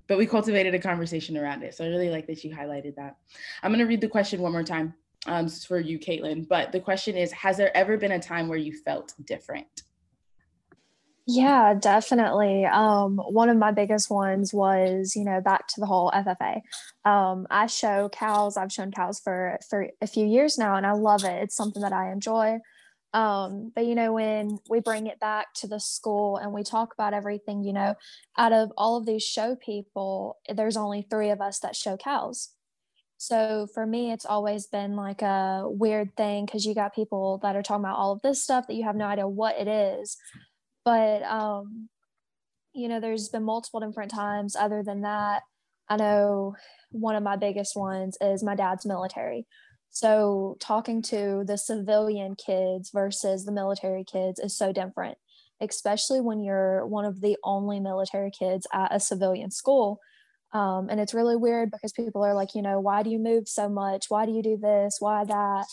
but 0.07 0.19
we 0.19 0.26
cultivated 0.26 0.75
a 0.75 0.79
conversation 0.79 1.35
around 1.35 1.62
it. 1.62 1.75
So 1.75 1.83
I 1.83 1.88
really 1.88 2.11
like 2.11 2.26
that 2.26 2.45
you 2.45 2.55
highlighted 2.55 2.95
that. 2.97 3.17
I'm 3.62 3.71
going 3.71 3.79
to 3.79 3.87
read 3.87 4.03
the 4.03 4.09
question 4.09 4.43
one 4.43 4.53
more 4.53 4.62
time 4.62 4.93
um, 5.26 5.49
for 5.49 5.81
you, 5.81 5.99
Caitlin. 5.99 6.47
But 6.47 6.73
the 6.73 6.81
question 6.81 7.17
is 7.17 7.33
Has 7.33 7.57
there 7.57 7.75
ever 7.75 7.97
been 7.97 8.12
a 8.12 8.21
time 8.21 8.49
where 8.49 8.59
you 8.59 8.76
felt 8.85 9.14
different? 9.25 9.83
Yeah, 11.26 11.73
definitely. 11.75 12.66
Um, 12.66 13.16
one 13.16 13.49
of 13.49 13.57
my 13.57 13.73
biggest 13.73 14.11
ones 14.11 14.52
was, 14.52 15.16
you 15.16 15.25
know, 15.25 15.40
back 15.40 15.66
to 15.69 15.81
the 15.81 15.87
whole 15.87 16.11
FFA. 16.11 16.61
Um, 17.07 17.47
I 17.50 17.66
show 17.66 18.11
cows. 18.11 18.59
I've 18.59 18.73
shown 18.73 18.93
cows 18.93 19.21
for 19.21 19.59
for 19.71 19.88
a 20.02 20.07
few 20.07 20.26
years 20.26 20.59
now, 20.59 20.76
and 20.76 20.87
I 20.87 20.93
love 20.93 21.25
it. 21.25 21.43
It's 21.43 21.57
something 21.57 21.81
that 21.83 21.95
I 21.95 22.12
enjoy. 22.12 22.59
Um, 23.14 23.73
but 23.75 23.87
you 23.87 23.95
know, 23.95 24.12
when 24.12 24.59
we 24.69 24.81
bring 24.81 25.07
it 25.07 25.19
back 25.21 25.54
to 25.54 25.66
the 25.69 25.81
school 25.81 26.37
and 26.37 26.52
we 26.52 26.62
talk 26.62 26.93
about 26.93 27.14
everything, 27.14 27.62
you 27.64 27.73
know, 27.73 27.95
out 28.37 28.52
of 28.52 28.73
all 28.76 28.97
of 28.97 29.07
these 29.07 29.23
show 29.23 29.57
people, 29.57 30.38
there's 30.54 30.76
only 30.76 31.07
three 31.09 31.31
of 31.31 31.40
us 31.40 31.61
that 31.61 31.76
show 31.76 31.97
cows. 31.97 32.50
So 33.16 33.69
for 33.73 33.87
me, 33.87 34.12
it's 34.12 34.26
always 34.26 34.66
been 34.66 34.97
like 34.97 35.23
a 35.23 35.62
weird 35.66 36.16
thing 36.16 36.45
because 36.45 36.66
you 36.66 36.75
got 36.75 36.95
people 36.95 37.38
that 37.43 37.57
are 37.57 37.62
talking 37.62 37.85
about 37.85 37.97
all 37.97 38.12
of 38.12 38.23
this 38.23 38.43
stuff 38.43 38.66
that 38.66 38.75
you 38.75 38.85
have 38.85 38.97
no 38.97 39.07
idea 39.07 39.26
what 39.28 39.59
it 39.59 39.69
is. 39.69 40.19
But, 40.85 41.23
um, 41.23 41.88
you 42.73 42.88
know, 42.88 43.00
there's 43.00 43.29
been 43.29 43.45
multiple 43.45 43.81
different 43.81 44.11
times 44.11 44.57
other 44.57 44.83
than 44.83 45.03
that. 45.03 45.43
I 45.88 45.97
know 45.97 46.57
one 46.91 47.17
of 47.17 47.23
my 47.23 47.37
biggest 47.37 47.76
ones 47.76 48.17
is 48.21 48.43
my 48.43 48.55
dad's 48.55 48.87
military. 48.87 49.47
So 49.91 50.57
talking 50.61 51.03
to 51.03 51.45
the 51.47 51.57
civilian 51.57 52.35
kids 52.35 52.91
versus 52.93 53.45
the 53.45 53.53
military 53.53 54.05
kids 54.05 54.41
is 54.41 54.57
so 54.57 54.73
different, 54.73 55.17
especially 55.61 56.21
when 56.21 56.43
you're 56.43 56.85
one 56.87 57.05
of 57.05 57.21
the 57.21 57.37
only 57.45 57.79
military 57.81 58.31
kids 58.31 58.67
at 58.73 58.95
a 58.95 58.99
civilian 58.99 59.50
school 59.50 60.00
um, 60.55 60.88
and 60.88 61.00
it's 61.00 61.12
really 61.12 61.37
weird 61.37 61.73
because 61.73 61.93
people 61.93 62.23
are 62.23 62.33
like, 62.33 62.55
you 62.55 62.62
know, 62.62 62.79
why 62.79 63.03
do 63.03 63.11
you 63.11 63.19
move 63.19 63.49
so 63.49 63.69
much? 63.69 64.07
Why 64.09 64.25
do 64.25 64.31
you 64.31 64.43
do 64.43 64.57
this? 64.57 64.99
Why 65.00 65.25
that? 65.25 65.67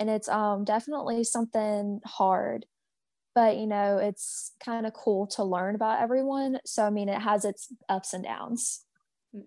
And 0.00 0.10
it's 0.10 0.28
um, 0.28 0.64
definitely 0.64 1.22
something 1.22 2.00
hard. 2.04 2.66
But, 3.34 3.56
you 3.56 3.66
know, 3.66 3.98
it's 3.98 4.52
kind 4.64 4.86
of 4.86 4.92
cool 4.92 5.26
to 5.28 5.44
learn 5.44 5.74
about 5.74 6.00
everyone. 6.00 6.58
So, 6.64 6.84
I 6.84 6.90
mean, 6.90 7.08
it 7.08 7.20
has 7.20 7.44
its 7.44 7.72
ups 7.88 8.12
and 8.12 8.24
downs. 8.24 8.84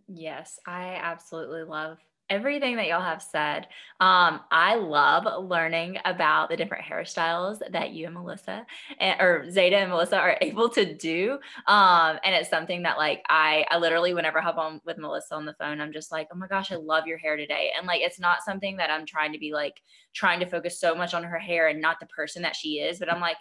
Yes, 0.08 0.60
I 0.67 1.00
absolutely 1.01 1.63
love 1.63 1.98
everything 2.29 2.75
that 2.75 2.88
y'all 2.88 3.01
have 3.01 3.22
said. 3.22 3.67
Um, 4.00 4.41
I 4.51 4.75
love 4.75 5.46
learning 5.50 5.98
about 6.06 6.50
the 6.50 6.58
different 6.58 6.86
hairstyles 6.86 7.60
that 7.72 7.91
you 7.91 8.06
and 8.06 8.15
Melissa 8.15 8.65
and, 9.00 9.20
or 9.22 9.50
Zeta 9.50 9.77
and 9.77 9.89
Melissa 9.89 10.17
are 10.17 10.38
able 10.41 10.70
to 10.70 10.94
do. 10.94 11.39
Um, 11.67 12.20
and 12.24 12.36
it's 12.36 12.50
something 12.50 12.84
that 12.84 12.98
like 12.98 13.24
I, 13.29 13.65
I 13.70 13.77
literally 13.77 14.13
whenever 14.13 14.39
I 14.39 14.44
hop 14.44 14.58
on 14.58 14.82
with 14.86 14.98
Melissa 14.98 15.36
on 15.36 15.46
the 15.46 15.56
phone, 15.60 15.79
I'm 15.79 15.94
just 15.94 16.12
like, 16.12 16.27
oh 16.34 16.38
my 16.38 16.48
gosh, 16.48 16.72
I 16.72 16.75
love 16.75 17.08
your 17.08 17.17
hair 17.17 17.38
today. 17.38 17.72
And 17.77 17.88
like 17.88 18.01
it's 18.01 18.20
not 18.20 18.44
something 18.44 18.77
that 18.77 18.91
I'm 18.91 19.06
trying 19.06 19.34
to 19.34 19.39
be 19.39 19.53
like 19.53 19.75
trying 20.13 20.39
to 20.41 20.46
focus 20.46 20.79
so 20.79 20.96
much 20.96 21.13
on 21.13 21.24
her 21.24 21.39
hair 21.39 21.67
and 21.67 21.82
not 21.82 22.00
the 22.00 22.08
person 22.08 22.41
that 22.41 22.56
she 22.56 22.79
is, 22.79 23.00
but 23.00 23.12
I'm 23.12 23.22
like, 23.22 23.38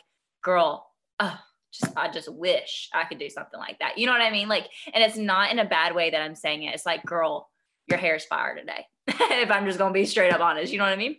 girl, 0.47 0.89
oh, 1.19 1.39
just 1.73 1.93
I 1.97 2.09
just 2.09 2.33
wish 2.33 2.89
I 2.95 3.05
could 3.05 3.19
do 3.19 3.29
something 3.29 3.59
like 3.59 3.81
that. 3.81 3.99
You 3.99 4.07
know 4.07 4.13
what 4.13 4.23
I 4.23 4.31
mean? 4.31 4.49
Like, 4.49 4.69
and 4.95 5.03
it's 5.03 5.17
not 5.17 5.51
in 5.51 5.59
a 5.59 5.65
bad 5.65 5.95
way 5.95 6.09
that 6.09 6.23
I'm 6.23 6.37
saying 6.37 6.63
it. 6.63 6.73
It's 6.73 6.87
like, 6.87 7.05
girl, 7.05 7.51
your 7.89 7.99
hair's 7.99 8.25
fire 8.25 8.55
today. 8.55 8.87
if 9.09 9.51
I'm 9.51 9.67
just 9.67 9.79
gonna 9.79 9.93
be 9.93 10.07
straight 10.07 10.33
up 10.33 10.41
honest, 10.41 10.73
you 10.73 10.79
know 10.79 10.85
what 10.85 10.93
I 10.93 10.97
mean? 10.97 11.17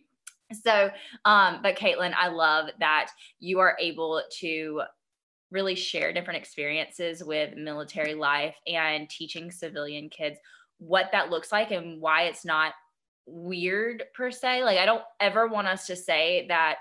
So, 0.63 0.89
um, 1.25 1.59
but 1.61 1.77
Caitlin, 1.77 2.13
I 2.17 2.29
love 2.29 2.69
that 2.79 3.09
you 3.39 3.59
are 3.59 3.77
able 3.81 4.23
to 4.39 4.81
really 5.51 5.75
share 5.75 6.13
different 6.13 6.39
experiences 6.39 7.21
with 7.21 7.57
military 7.57 8.13
life 8.13 8.55
and 8.65 9.09
teaching 9.09 9.51
civilian 9.51 10.09
kids 10.09 10.37
what 10.77 11.09
that 11.11 11.29
looks 11.29 11.51
like 11.51 11.71
and 11.71 11.99
why 11.99 12.23
it's 12.23 12.45
not 12.45 12.73
weird 13.25 14.03
per 14.13 14.31
se. 14.31 14.63
Like, 14.63 14.77
I 14.77 14.85
don't 14.85 15.03
ever 15.19 15.47
want 15.47 15.67
us 15.67 15.85
to 15.87 15.97
say 15.97 16.45
that 16.47 16.79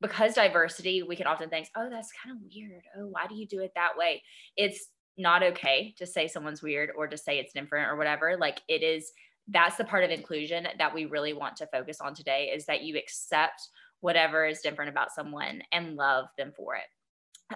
because 0.00 0.34
diversity, 0.34 1.02
we 1.02 1.16
can 1.16 1.26
often 1.26 1.48
think, 1.48 1.68
oh, 1.76 1.88
that's 1.90 2.12
kind 2.22 2.36
of 2.36 2.42
weird. 2.54 2.82
Oh, 2.98 3.06
why 3.06 3.26
do 3.26 3.34
you 3.34 3.46
do 3.46 3.60
it 3.60 3.72
that 3.74 3.96
way? 3.96 4.22
It's 4.56 4.88
not 5.16 5.42
okay 5.42 5.94
to 5.98 6.06
say 6.06 6.28
someone's 6.28 6.62
weird 6.62 6.90
or 6.96 7.06
to 7.06 7.16
say 7.16 7.38
it's 7.38 7.52
different 7.52 7.88
or 7.88 7.96
whatever. 7.96 8.36
Like, 8.38 8.60
it 8.68 8.82
is 8.82 9.10
that's 9.48 9.76
the 9.76 9.84
part 9.84 10.04
of 10.04 10.10
inclusion 10.10 10.66
that 10.78 10.92
we 10.92 11.04
really 11.04 11.32
want 11.32 11.56
to 11.56 11.68
focus 11.68 12.00
on 12.00 12.14
today 12.14 12.50
is 12.54 12.66
that 12.66 12.82
you 12.82 12.96
accept 12.98 13.68
whatever 14.00 14.44
is 14.44 14.60
different 14.60 14.90
about 14.90 15.12
someone 15.12 15.62
and 15.72 15.96
love 15.96 16.26
them 16.36 16.52
for 16.56 16.74
it 16.74 16.82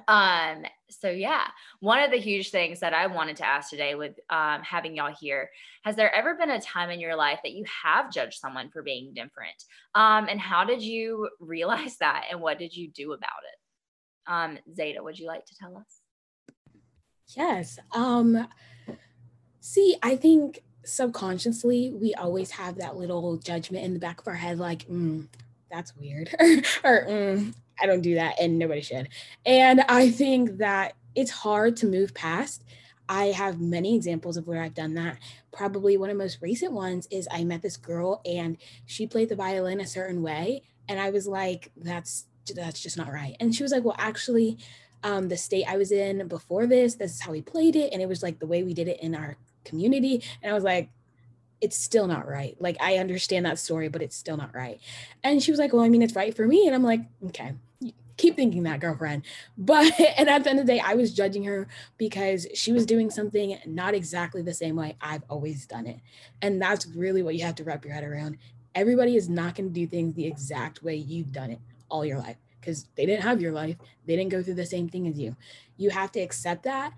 um 0.07 0.63
so 0.89 1.11
yeah 1.11 1.49
one 1.81 2.01
of 2.01 2.13
the 2.13 2.17
huge 2.17 2.51
things 2.51 2.79
that 2.79 2.95
i 2.95 3.09
wanted 3.09 3.37
to 3.37 3.45
ask 3.45 3.71
today 3.71 3.97
with 3.97 4.13
um, 4.31 4.63
having 4.63 4.95
y'all 4.95 5.13
here 5.21 5.51
has 5.83 5.97
there 5.97 6.15
ever 6.15 6.35
been 6.35 6.51
a 6.51 6.61
time 6.61 6.91
in 6.91 7.01
your 7.01 7.17
life 7.17 7.41
that 7.43 7.53
you 7.53 7.65
have 7.85 8.13
judged 8.13 8.39
someone 8.39 8.69
for 8.71 8.83
being 8.83 9.15
different? 9.15 9.65
Um 9.95 10.27
and 10.29 10.41
how 10.41 10.65
did 10.65 10.83
you 10.83 11.29
realize 11.41 11.97
that 11.99 12.27
and 12.31 12.41
what 12.41 12.59
did 12.59 12.77
you 12.77 12.91
do 12.91 13.13
about 13.13 13.31
it? 13.53 14.31
Um 14.33 14.59
zeta 14.75 15.03
would 15.03 15.19
you 15.19 15.27
like 15.27 15.47
to 15.47 15.55
tell 15.57 15.77
us? 15.77 16.01
Yes 17.37 17.79
um 17.93 18.47
see 19.63 19.95
i 20.03 20.17
think 20.17 20.63
subconsciously 20.85 21.91
we 21.91 22.15
always 22.15 22.51
have 22.53 22.77
that 22.77 22.97
little 22.97 23.37
judgment 23.37 23.85
in 23.85 23.93
the 23.93 24.01
back 24.01 24.19
of 24.19 24.27
our 24.27 24.35
head 24.35 24.59
like 24.59 24.89
mm, 24.89 25.27
that's 25.71 25.95
weird 25.97 26.35
or 26.83 27.07
mm, 27.07 27.55
i 27.81 27.87
don't 27.87 28.03
do 28.03 28.15
that 28.15 28.35
and 28.41 28.59
nobody 28.59 28.81
should 28.81 29.09
and 29.47 29.81
i 29.89 30.11
think 30.11 30.59
that 30.59 30.95
it's 31.15 31.31
hard 31.31 31.77
to 31.77 31.87
move 31.87 32.15
past 32.15 32.65
i 33.09 33.27
have 33.27 33.61
many 33.61 33.95
examples 33.95 34.37
of 34.37 34.47
where 34.47 34.63
i've 34.63 34.75
done 34.75 34.95
that 34.95 35.19
probably 35.53 35.97
one 35.97 36.11
of 36.11 36.17
the 36.17 36.23
most 36.23 36.39
recent 36.41 36.73
ones 36.73 37.07
is 37.11 37.29
i 37.31 37.45
met 37.45 37.63
this 37.63 37.77
girl 37.77 38.21
and 38.25 38.57
she 38.87 39.07
played 39.07 39.29
the 39.29 39.37
violin 39.37 39.81
a 39.81 39.87
certain 39.87 40.23
way 40.23 40.63
and 40.89 41.01
i 41.01 41.11
was 41.11 41.27
like 41.27 41.71
that's 41.77 42.27
that's 42.55 42.81
just 42.81 42.97
not 42.97 43.13
right 43.13 43.37
and 43.41 43.55
she 43.55 43.63
was 43.63 43.73
like 43.73 43.85
well 43.85 43.97
actually 43.99 44.59
um, 45.03 45.29
the 45.29 45.37
state 45.37 45.65
I 45.67 45.77
was 45.77 45.93
in 45.93 46.27
before 46.29 46.67
this, 46.67 46.95
this 46.95 47.15
is 47.15 47.21
how 47.21 47.33
we 47.33 47.43
played 47.43 47.77
it. 47.77 47.93
And 47.93 48.03
it 48.03 48.09
was 48.09 48.23
like 48.23 48.39
the 48.39 48.47
way 48.47 48.63
we 48.63 48.75
did 48.75 48.89
it 48.89 49.01
in 49.01 49.15
our 49.15 49.37
community. 49.65 50.23
And 50.43 50.51
I 50.51 50.55
was 50.55 50.65
like, 50.65 50.91
it's 51.61 51.77
still 51.77 52.07
not 52.07 52.27
right. 52.27 52.57
Like, 52.59 52.77
I 52.81 52.97
understand 52.97 53.45
that 53.47 53.59
story, 53.59 53.89
but 53.89 54.03
it's 54.03 54.17
still 54.17 54.37
not 54.37 54.55
right. 54.55 54.81
And 55.23 55.43
she 55.43 55.51
was 55.51 55.61
like, 55.61 55.73
well, 55.73 55.85
I 55.85 55.89
mean, 55.89 56.03
it's 56.03 56.17
right 56.17 56.35
for 56.35 56.47
me. 56.47 56.67
And 56.67 56.75
I'm 56.75 56.83
like, 56.83 57.01
okay, 57.27 57.53
keep 58.21 58.37
thinking 58.37 58.63
that, 58.65 58.81
girlfriend. 58.81 59.23
But, 59.57 59.93
and 60.19 60.29
at 60.29 60.45
the 60.45 60.51
end 60.51 60.61
of 60.61 60.67
the 60.67 60.73
day, 60.73 60.81
I 60.85 60.95
was 60.95 61.15
judging 61.15 61.45
her 61.45 61.69
because 61.99 62.47
she 62.55 62.73
was 62.73 62.87
doing 62.87 63.11
something 63.11 63.59
not 63.67 63.95
exactly 63.95 64.43
the 64.43 64.55
same 64.55 64.77
way 64.77 64.97
I've 65.01 65.25
always 65.29 65.67
done 65.67 65.87
it. 65.87 66.01
And 66.43 66.61
that's 66.61 66.87
really 66.87 67.23
what 67.23 67.35
you 67.35 67.45
have 67.45 67.57
to 67.57 67.65
wrap 67.65 67.85
your 67.85 67.95
head 67.95 68.05
around. 68.05 68.39
Everybody 68.75 69.17
is 69.17 69.29
not 69.29 69.55
going 69.55 69.69
to 69.69 69.75
do 69.75 69.87
things 69.87 70.15
the 70.15 70.27
exact 70.27 70.83
way 70.83 70.95
you've 70.95 71.33
done 71.33 71.51
it 71.51 71.61
all 71.89 72.05
your 72.05 72.19
life 72.19 72.37
because 72.61 72.87
they 72.95 73.07
didn't 73.07 73.23
have 73.23 73.41
your 73.41 73.53
life. 73.53 73.77
They 74.07 74.17
didn't 74.17 74.31
go 74.31 74.43
through 74.43 74.55
the 74.55 74.67
same 74.67 74.89
thing 74.89 75.09
as 75.09 75.19
you. 75.19 75.37
You 75.77 75.91
have 75.91 76.13
to 76.13 76.21
accept 76.21 76.65
that 76.65 76.93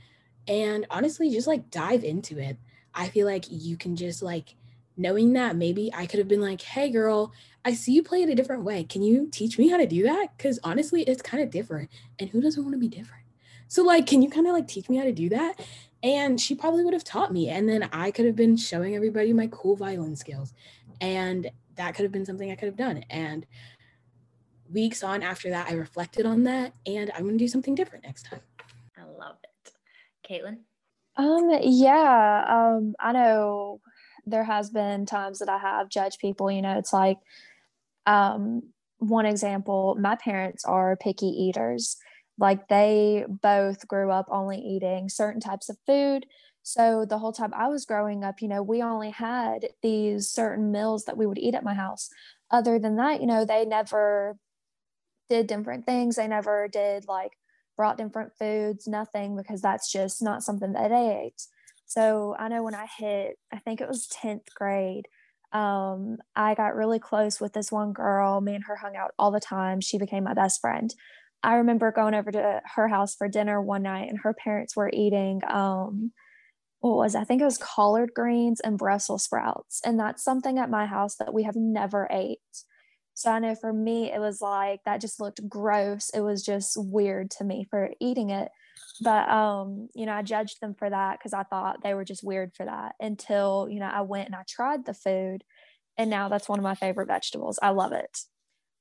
and 0.48 0.86
honestly 0.90 1.30
just 1.30 1.46
like 1.46 1.70
dive 1.70 2.04
into 2.04 2.38
it 2.38 2.56
i 2.94 3.08
feel 3.08 3.26
like 3.26 3.44
you 3.48 3.76
can 3.76 3.94
just 3.94 4.22
like 4.22 4.54
knowing 5.02 5.32
that 5.34 5.56
maybe 5.56 5.90
i 5.94 6.06
could 6.06 6.18
have 6.18 6.28
been 6.28 6.40
like 6.40 6.62
hey 6.62 6.88
girl 6.90 7.32
i 7.64 7.74
see 7.74 7.92
you 7.92 8.02
play 8.02 8.22
it 8.22 8.28
a 8.28 8.34
different 8.34 8.64
way. 8.64 8.84
Can 8.84 9.02
you 9.02 9.28
teach 9.30 9.58
me 9.58 9.68
how 9.68 9.76
to 9.76 9.86
do 9.86 10.02
that? 10.04 10.28
Because 10.36 10.58
honestly 10.64 11.02
it's 11.02 11.22
kind 11.22 11.42
of 11.42 11.50
different 11.50 11.90
and 12.18 12.28
who 12.30 12.40
doesn't 12.40 12.62
want 12.62 12.74
to 12.74 12.78
be 12.78 12.88
different? 12.88 13.24
So 13.68 13.82
like 13.82 14.06
can 14.06 14.22
you 14.22 14.30
kind 14.30 14.46
of 14.46 14.52
like 14.52 14.68
teach 14.68 14.88
me 14.88 14.96
how 14.96 15.04
to 15.04 15.12
do 15.12 15.28
that? 15.30 15.60
And 16.02 16.40
she 16.40 16.54
probably 16.54 16.84
would 16.84 16.94
have 16.94 17.04
taught 17.04 17.32
me 17.32 17.48
and 17.48 17.68
then 17.68 17.88
i 17.92 18.10
could 18.10 18.26
have 18.26 18.36
been 18.36 18.56
showing 18.56 18.96
everybody 18.96 19.32
my 19.32 19.48
cool 19.52 19.76
violin 19.76 20.16
skills 20.16 20.52
and 21.00 21.50
that 21.76 21.94
could 21.94 22.02
have 22.02 22.12
been 22.12 22.26
something 22.26 22.50
i 22.50 22.54
could 22.54 22.66
have 22.66 22.76
done. 22.76 23.04
And 23.10 23.46
weeks 24.72 25.02
on 25.02 25.22
after 25.22 25.50
that 25.50 25.68
i 25.68 25.74
reflected 25.74 26.24
on 26.24 26.44
that 26.44 26.72
and 26.86 27.10
i'm 27.14 27.24
going 27.24 27.36
to 27.36 27.44
do 27.44 27.48
something 27.48 27.74
different 27.74 28.04
next 28.04 28.24
time. 28.24 28.40
I 28.96 29.04
love 29.04 29.36
it. 29.44 29.72
Caitlin? 30.28 30.58
Um, 31.16 31.50
yeah, 31.62 32.44
um, 32.48 32.94
I 32.98 33.12
know 33.12 33.80
there 34.26 34.44
has 34.44 34.70
been 34.70 35.06
times 35.06 35.38
that 35.40 35.48
I 35.48 35.58
have 35.58 35.88
judged 35.88 36.20
people, 36.20 36.50
you 36.50 36.62
know, 36.62 36.78
it's 36.78 36.92
like 36.92 37.18
um 38.06 38.62
one 38.98 39.26
example, 39.26 39.96
my 40.00 40.14
parents 40.16 40.64
are 40.64 40.96
picky 40.96 41.26
eaters 41.26 41.96
Like 42.38 42.68
they 42.68 43.24
both 43.28 43.86
grew 43.88 44.10
up 44.10 44.26
only 44.30 44.58
eating 44.58 45.08
certain 45.08 45.40
types 45.40 45.68
of 45.68 45.76
food. 45.86 46.26
So 46.62 47.04
the 47.04 47.18
whole 47.18 47.32
time 47.32 47.52
I 47.54 47.68
was 47.68 47.84
growing 47.84 48.24
up, 48.24 48.40
you 48.42 48.48
know, 48.48 48.62
we 48.62 48.82
only 48.82 49.10
had 49.10 49.68
these 49.82 50.30
certain 50.30 50.72
meals 50.72 51.04
that 51.04 51.16
we 51.16 51.26
would 51.26 51.38
eat 51.38 51.54
at 51.54 51.64
my 51.64 51.74
house. 51.74 52.10
Other 52.50 52.78
than 52.78 52.96
that, 52.96 53.20
you 53.20 53.26
know, 53.26 53.44
they 53.44 53.64
never 53.64 54.36
did 55.30 55.46
different 55.46 55.86
things. 55.86 56.16
They 56.16 56.28
never 56.28 56.68
did 56.68 57.06
like 57.08 57.32
brought 57.76 57.96
different 57.98 58.32
foods, 58.38 58.86
nothing, 58.86 59.36
because 59.36 59.62
that's 59.62 59.90
just 59.90 60.22
not 60.22 60.42
something 60.42 60.72
that 60.72 60.90
they 60.90 61.22
ate. 61.26 61.46
So 61.92 62.34
I 62.38 62.48
know 62.48 62.62
when 62.62 62.74
I 62.74 62.86
hit, 62.98 63.36
I 63.52 63.58
think 63.58 63.82
it 63.82 63.88
was 63.88 64.08
10th 64.08 64.54
grade, 64.54 65.08
um, 65.52 66.16
I 66.34 66.54
got 66.54 66.74
really 66.74 66.98
close 66.98 67.38
with 67.38 67.52
this 67.52 67.70
one 67.70 67.92
girl. 67.92 68.40
Me 68.40 68.54
and 68.54 68.64
her 68.64 68.76
hung 68.76 68.96
out 68.96 69.10
all 69.18 69.30
the 69.30 69.40
time. 69.40 69.82
She 69.82 69.98
became 69.98 70.24
my 70.24 70.32
best 70.32 70.62
friend. 70.62 70.94
I 71.42 71.56
remember 71.56 71.92
going 71.92 72.14
over 72.14 72.32
to 72.32 72.62
her 72.76 72.88
house 72.88 73.14
for 73.14 73.28
dinner 73.28 73.60
one 73.60 73.82
night, 73.82 74.08
and 74.08 74.20
her 74.22 74.32
parents 74.32 74.74
were 74.74 74.90
eating 74.90 75.42
um, 75.46 76.12
what 76.80 76.96
was? 76.96 77.14
I 77.14 77.24
think 77.24 77.42
it 77.42 77.44
was 77.44 77.58
collard 77.58 78.12
greens 78.14 78.60
and 78.60 78.78
Brussels 78.78 79.24
sprouts. 79.24 79.80
And 79.84 80.00
that's 80.00 80.24
something 80.24 80.58
at 80.58 80.70
my 80.70 80.86
house 80.86 81.16
that 81.16 81.34
we 81.34 81.42
have 81.42 81.56
never 81.56 82.08
ate. 82.10 82.40
So 83.14 83.30
I 83.30 83.38
know 83.38 83.54
for 83.54 83.72
me, 83.72 84.12
it 84.12 84.20
was 84.20 84.40
like 84.40 84.80
that 84.84 85.00
just 85.00 85.20
looked 85.20 85.46
gross. 85.48 86.10
It 86.14 86.20
was 86.20 86.44
just 86.44 86.76
weird 86.76 87.30
to 87.32 87.44
me 87.44 87.66
for 87.70 87.90
eating 88.00 88.30
it. 88.30 88.50
But, 89.02 89.28
um, 89.28 89.88
you 89.94 90.06
know, 90.06 90.12
I 90.12 90.22
judged 90.22 90.60
them 90.60 90.74
for 90.74 90.88
that 90.88 91.18
because 91.18 91.32
I 91.32 91.42
thought 91.44 91.82
they 91.82 91.94
were 91.94 92.04
just 92.04 92.24
weird 92.24 92.52
for 92.56 92.64
that 92.64 92.94
until, 93.00 93.68
you 93.70 93.80
know, 93.80 93.90
I 93.92 94.02
went 94.02 94.26
and 94.26 94.34
I 94.34 94.42
tried 94.48 94.86
the 94.86 94.94
food. 94.94 95.44
And 95.98 96.10
now 96.10 96.28
that's 96.28 96.48
one 96.48 96.58
of 96.58 96.62
my 96.62 96.74
favorite 96.74 97.06
vegetables. 97.06 97.58
I 97.62 97.70
love 97.70 97.92
it. 97.92 98.18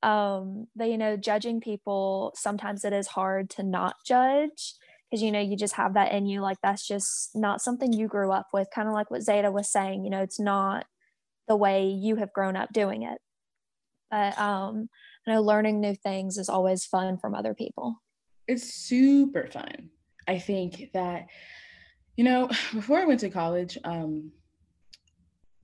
Um, 0.03 0.67
but, 0.75 0.89
you 0.89 0.97
know, 0.97 1.17
judging 1.17 1.61
people, 1.61 2.33
sometimes 2.35 2.85
it 2.85 2.93
is 2.93 3.07
hard 3.07 3.49
to 3.51 3.63
not 3.63 3.95
judge 4.05 4.75
because 5.11 5.21
you 5.21 5.31
know 5.31 5.39
you 5.41 5.57
just 5.57 5.75
have 5.75 5.93
that 5.93 6.13
in 6.13 6.25
you 6.25 6.39
like 6.39 6.57
that's 6.63 6.87
just 6.87 7.31
not 7.35 7.61
something 7.61 7.91
you 7.91 8.07
grew 8.07 8.31
up 8.31 8.47
with 8.53 8.69
kind 8.73 8.87
of 8.87 8.93
like 8.93 9.11
what 9.11 9.21
zeta 9.21 9.51
was 9.51 9.69
saying 9.69 10.05
you 10.05 10.09
know 10.09 10.21
it's 10.21 10.39
not 10.39 10.85
the 11.47 11.55
way 11.55 11.87
you 11.87 12.15
have 12.15 12.31
grown 12.31 12.55
up 12.55 12.71
doing 12.71 13.03
it 13.03 13.19
but 14.11 14.37
um 14.37 14.89
you 15.25 15.33
know 15.33 15.41
learning 15.41 15.81
new 15.81 15.95
things 15.95 16.37
is 16.37 16.49
always 16.49 16.85
fun 16.85 17.17
from 17.17 17.33
other 17.33 17.53
people 17.53 17.95
it's 18.47 18.73
super 18.73 19.47
fun 19.47 19.89
i 20.27 20.37
think 20.37 20.89
that 20.93 21.27
you 22.17 22.23
know 22.23 22.47
before 22.73 22.99
i 22.99 23.05
went 23.05 23.19
to 23.19 23.29
college 23.29 23.77
um 23.83 24.31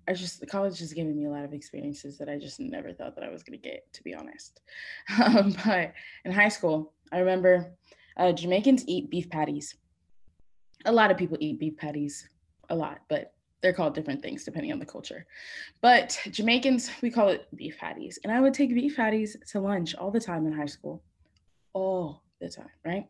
I 0.07 0.13
just 0.13 0.47
college 0.47 0.79
has 0.79 0.93
given 0.93 1.17
me 1.17 1.25
a 1.25 1.29
lot 1.29 1.43
of 1.43 1.53
experiences 1.53 2.17
that 2.17 2.29
I 2.29 2.37
just 2.37 2.59
never 2.59 2.93
thought 2.93 3.15
that 3.15 3.25
I 3.25 3.29
was 3.29 3.43
to 3.43 3.57
get, 3.57 3.91
to 3.93 4.03
be 4.03 4.15
honest. 4.15 4.61
Um, 5.21 5.53
but 5.65 5.93
in 6.23 6.31
high 6.31 6.47
school, 6.47 6.93
I 7.11 7.19
remember 7.19 7.73
uh, 8.15 8.31
Jamaicans 8.31 8.83
eat 8.87 9.09
beef 9.09 9.29
patties. 9.29 9.75
A 10.85 10.91
lot 10.91 11.11
of 11.11 11.17
people 11.17 11.37
eat 11.41 11.59
beef 11.59 11.75
patties, 11.75 12.29
a 12.69 12.75
lot, 12.75 12.99
but 13.09 13.33
they're 13.61 13.73
called 13.73 13.95
different 13.95 14.21
things 14.21 14.43
depending 14.43 14.71
on 14.71 14.79
the 14.79 14.85
culture. 14.85 15.25
But 15.81 16.19
Jamaicans, 16.31 16.91
we 17.01 17.09
call 17.09 17.29
it 17.29 17.47
beef 17.55 17.77
patties. 17.77 18.19
And 18.23 18.31
I 18.31 18.39
would 18.39 18.53
take 18.53 18.73
beef 18.73 18.95
patties 18.95 19.37
to 19.51 19.59
lunch 19.59 19.95
all 19.95 20.11
the 20.11 20.19
time 20.19 20.45
in 20.45 20.53
high 20.53 20.65
school, 20.65 21.01
all 21.73 22.23
the 22.39 22.49
time, 22.49 22.69
right? 22.85 23.07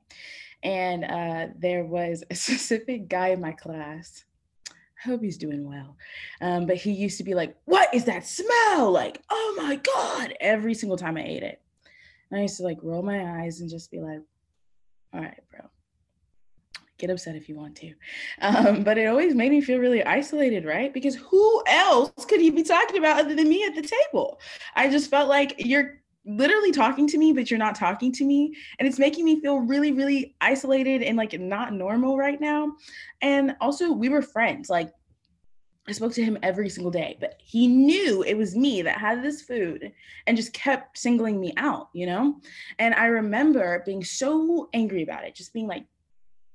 And 0.63 1.03
uh, 1.03 1.53
there 1.57 1.85
was 1.85 2.23
a 2.29 2.35
specific 2.35 3.09
guy 3.09 3.29
in 3.29 3.41
my 3.41 3.51
class. 3.51 4.23
I 4.69 5.09
hope 5.09 5.21
he's 5.21 5.37
doing 5.37 5.67
well. 5.67 5.95
Um, 6.41 6.65
but 6.65 6.77
he 6.77 6.91
used 6.91 7.17
to 7.19 7.23
be 7.23 7.35
like, 7.35 7.55
What 7.65 7.93
is 7.93 8.05
that 8.05 8.25
smell? 8.25 8.91
Like, 8.91 9.21
oh 9.29 9.53
my 9.57 9.75
God, 9.75 10.33
every 10.39 10.73
single 10.73 10.97
time 10.97 11.17
I 11.17 11.23
ate 11.23 11.43
it. 11.43 11.61
And 12.29 12.39
I 12.39 12.43
used 12.43 12.57
to 12.57 12.63
like 12.63 12.79
roll 12.81 13.03
my 13.03 13.41
eyes 13.41 13.61
and 13.61 13.69
just 13.69 13.91
be 13.91 13.99
like, 13.99 14.21
all 15.13 15.21
right, 15.21 15.39
bro. 15.49 15.61
Get 16.97 17.09
upset 17.09 17.35
if 17.35 17.47
you 17.47 17.55
want 17.55 17.75
to. 17.77 17.93
Um, 18.41 18.83
but 18.83 18.97
it 18.97 19.05
always 19.05 19.35
made 19.35 19.51
me 19.51 19.61
feel 19.61 19.77
really 19.77 20.03
isolated, 20.03 20.65
right? 20.65 20.93
Because 20.93 21.15
who 21.15 21.63
else 21.67 22.25
could 22.25 22.41
he 22.41 22.49
be 22.49 22.63
talking 22.63 22.97
about 22.97 23.19
other 23.19 23.35
than 23.35 23.47
me 23.47 23.63
at 23.63 23.75
the 23.75 23.87
table? 23.87 24.39
I 24.75 24.89
just 24.89 25.09
felt 25.09 25.29
like 25.29 25.55
you're 25.59 26.01
literally 26.25 26.71
talking 26.71 27.07
to 27.07 27.17
me, 27.17 27.33
but 27.33 27.49
you're 27.49 27.57
not 27.59 27.75
talking 27.75 28.11
to 28.13 28.25
me. 28.25 28.55
And 28.79 28.87
it's 28.87 28.99
making 28.99 29.25
me 29.25 29.39
feel 29.41 29.59
really, 29.59 29.91
really 29.91 30.35
isolated 30.41 31.03
and 31.03 31.17
like 31.17 31.39
not 31.39 31.73
normal 31.73 32.17
right 32.17 32.41
now. 32.41 32.73
And 33.21 33.55
also, 33.61 33.91
we 33.91 34.09
were 34.09 34.21
friends. 34.21 34.69
Like, 34.69 34.91
I 35.87 35.93
spoke 35.93 36.11
to 36.13 36.23
him 36.23 36.37
every 36.43 36.67
single 36.67 36.91
day, 36.91 37.15
but 37.21 37.35
he 37.37 37.65
knew 37.67 38.21
it 38.23 38.35
was 38.35 38.57
me 38.57 38.81
that 38.81 38.97
had 38.97 39.23
this 39.23 39.43
food 39.43 39.93
and 40.25 40.35
just 40.35 40.51
kept 40.51 40.97
singling 40.97 41.39
me 41.39 41.53
out, 41.55 41.87
you 41.93 42.05
know? 42.05 42.41
And 42.77 42.93
I 42.93 43.05
remember 43.05 43.83
being 43.85 44.03
so 44.03 44.67
angry 44.73 45.03
about 45.03 45.23
it, 45.23 45.33
just 45.33 45.53
being 45.53 45.67
like, 45.67 45.85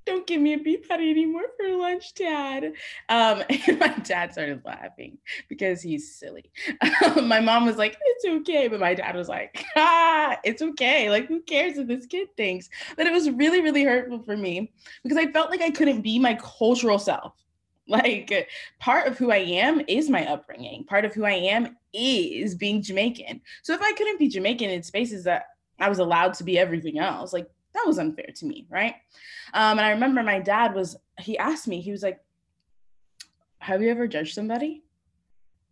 don't 0.05 0.27
give 0.27 0.41
me 0.41 0.53
a 0.53 0.57
beef 0.57 0.87
patty 0.87 1.09
anymore 1.09 1.43
for 1.57 1.67
lunch, 1.75 2.13
dad. 2.13 2.73
Um, 3.09 3.43
and 3.67 3.79
my 3.79 3.95
dad 4.03 4.31
started 4.31 4.61
laughing 4.65 5.17
because 5.49 5.81
he's 5.81 6.15
silly. 6.15 6.51
my 7.23 7.39
mom 7.39 7.65
was 7.65 7.77
like, 7.77 7.97
it's 8.01 8.25
okay. 8.25 8.67
But 8.67 8.79
my 8.79 8.93
dad 8.93 9.15
was 9.15 9.29
like, 9.29 9.63
ah, 9.75 10.37
it's 10.43 10.61
okay. 10.61 11.09
Like, 11.09 11.27
who 11.27 11.41
cares 11.41 11.77
if 11.77 11.87
this 11.87 12.05
kid 12.05 12.29
thinks? 12.35 12.69
But 12.97 13.07
it 13.07 13.13
was 13.13 13.29
really, 13.29 13.61
really 13.61 13.83
hurtful 13.83 14.23
for 14.23 14.37
me 14.37 14.71
because 15.03 15.17
I 15.17 15.31
felt 15.31 15.49
like 15.49 15.61
I 15.61 15.71
couldn't 15.71 16.01
be 16.01 16.19
my 16.19 16.35
cultural 16.35 16.99
self 16.99 17.33
like 17.87 18.49
part 18.79 19.07
of 19.07 19.17
who 19.17 19.31
I 19.31 19.37
am 19.37 19.81
is 19.87 20.09
my 20.09 20.25
upbringing. 20.25 20.85
Part 20.85 21.05
of 21.05 21.13
who 21.13 21.25
I 21.25 21.33
am 21.33 21.75
is 21.93 22.55
being 22.55 22.81
Jamaican. 22.81 23.41
So 23.61 23.73
if 23.73 23.81
I 23.81 23.91
couldn't 23.93 24.19
be 24.19 24.29
Jamaican 24.29 24.69
in 24.69 24.83
spaces 24.83 25.25
that 25.25 25.47
I 25.79 25.89
was 25.89 25.99
allowed 25.99 26.33
to 26.35 26.43
be 26.43 26.57
everything 26.57 26.99
else, 26.99 27.33
like 27.33 27.47
that 27.73 27.83
was 27.85 27.99
unfair 27.99 28.29
to 28.35 28.45
me, 28.45 28.67
right? 28.69 28.95
Um, 29.53 29.77
and 29.77 29.81
I 29.81 29.91
remember 29.91 30.23
my 30.23 30.39
dad 30.39 30.73
was 30.73 30.95
he 31.19 31.37
asked 31.37 31.67
me, 31.67 31.81
he 31.81 31.91
was 31.91 32.03
like, 32.03 32.19
"Have 33.59 33.81
you 33.81 33.89
ever 33.89 34.07
judged 34.07 34.35
somebody?" 34.35 34.83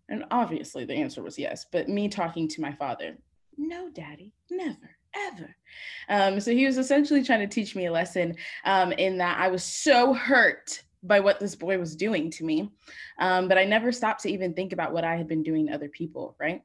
And 0.09 0.25
obviously 0.31 0.85
the 0.85 0.95
answer 0.95 1.23
was 1.23 1.39
yes. 1.39 1.65
But 1.71 1.87
me 1.87 2.09
talking 2.09 2.47
to 2.49 2.61
my 2.61 2.73
father, 2.73 3.17
no, 3.57 3.89
daddy, 3.89 4.33
never 4.49 4.97
ever. 5.15 5.55
Um, 6.09 6.39
so 6.39 6.51
he 6.51 6.65
was 6.65 6.77
essentially 6.77 7.23
trying 7.23 7.41
to 7.41 7.47
teach 7.47 7.75
me 7.75 7.85
a 7.85 7.91
lesson 7.91 8.35
um, 8.65 8.91
in 8.93 9.17
that 9.17 9.39
I 9.39 9.47
was 9.47 9.63
so 9.63 10.13
hurt 10.13 10.83
by 11.03 11.19
what 11.19 11.39
this 11.39 11.55
boy 11.55 11.77
was 11.77 11.95
doing 11.95 12.29
to 12.31 12.43
me. 12.43 12.71
Um, 13.19 13.47
but 13.47 13.57
I 13.57 13.65
never 13.65 13.91
stopped 13.91 14.21
to 14.21 14.31
even 14.31 14.53
think 14.53 14.73
about 14.73 14.93
what 14.93 15.03
I 15.03 15.15
had 15.15 15.27
been 15.27 15.43
doing 15.43 15.67
to 15.67 15.73
other 15.73 15.89
people, 15.89 16.35
right? 16.39 16.61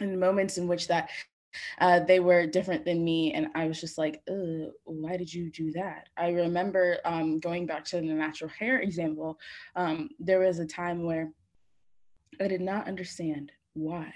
And 0.00 0.18
moments 0.18 0.58
in 0.58 0.66
which 0.66 0.88
that 0.88 1.10
uh, 1.80 2.00
they 2.00 2.20
were 2.20 2.46
different 2.46 2.84
than 2.84 3.04
me. 3.04 3.32
And 3.32 3.48
I 3.54 3.66
was 3.66 3.80
just 3.80 3.98
like, 3.98 4.22
why 4.84 5.16
did 5.16 5.32
you 5.32 5.50
do 5.50 5.72
that? 5.72 6.08
I 6.16 6.30
remember 6.30 6.98
um, 7.04 7.38
going 7.40 7.66
back 7.66 7.84
to 7.86 7.96
the 7.96 8.02
natural 8.02 8.50
hair 8.50 8.78
example, 8.82 9.38
um, 9.76 10.10
there 10.18 10.40
was 10.40 10.58
a 10.58 10.66
time 10.66 11.04
where 11.04 11.30
I 12.40 12.48
did 12.48 12.60
not 12.60 12.88
understand 12.88 13.52
why 13.74 14.12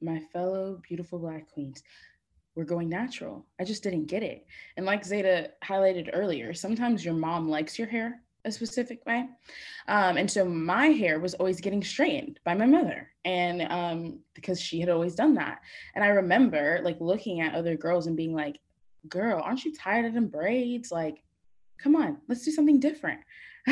my 0.00 0.20
fellow 0.32 0.80
beautiful 0.88 1.18
Black 1.18 1.48
queens 1.52 1.82
were 2.54 2.64
going 2.64 2.88
natural. 2.88 3.46
I 3.60 3.64
just 3.64 3.82
didn't 3.82 4.06
get 4.06 4.22
it. 4.22 4.46
And 4.76 4.84
like 4.84 5.04
Zeta 5.04 5.50
highlighted 5.64 6.10
earlier, 6.12 6.52
sometimes 6.52 7.04
your 7.04 7.14
mom 7.14 7.48
likes 7.48 7.78
your 7.78 7.88
hair 7.88 8.21
a 8.44 8.52
specific 8.52 9.04
way. 9.06 9.28
Um, 9.88 10.16
and 10.16 10.30
so 10.30 10.44
my 10.44 10.86
hair 10.86 11.20
was 11.20 11.34
always 11.34 11.60
getting 11.60 11.82
straightened 11.82 12.40
by 12.44 12.54
my 12.54 12.66
mother. 12.66 13.08
And 13.24 13.62
um, 13.62 14.18
because 14.34 14.60
she 14.60 14.80
had 14.80 14.88
always 14.88 15.14
done 15.14 15.34
that. 15.34 15.60
And 15.94 16.04
I 16.04 16.08
remember 16.08 16.80
like 16.82 17.00
looking 17.00 17.40
at 17.40 17.54
other 17.54 17.76
girls 17.76 18.06
and 18.06 18.16
being 18.16 18.34
like, 18.34 18.58
girl, 19.08 19.40
aren't 19.42 19.64
you 19.64 19.74
tired 19.74 20.06
of 20.06 20.14
them 20.14 20.26
braids? 20.26 20.90
Like, 20.90 21.22
come 21.78 21.96
on, 21.96 22.18
let's 22.28 22.44
do 22.44 22.50
something 22.50 22.80
different. 22.80 23.20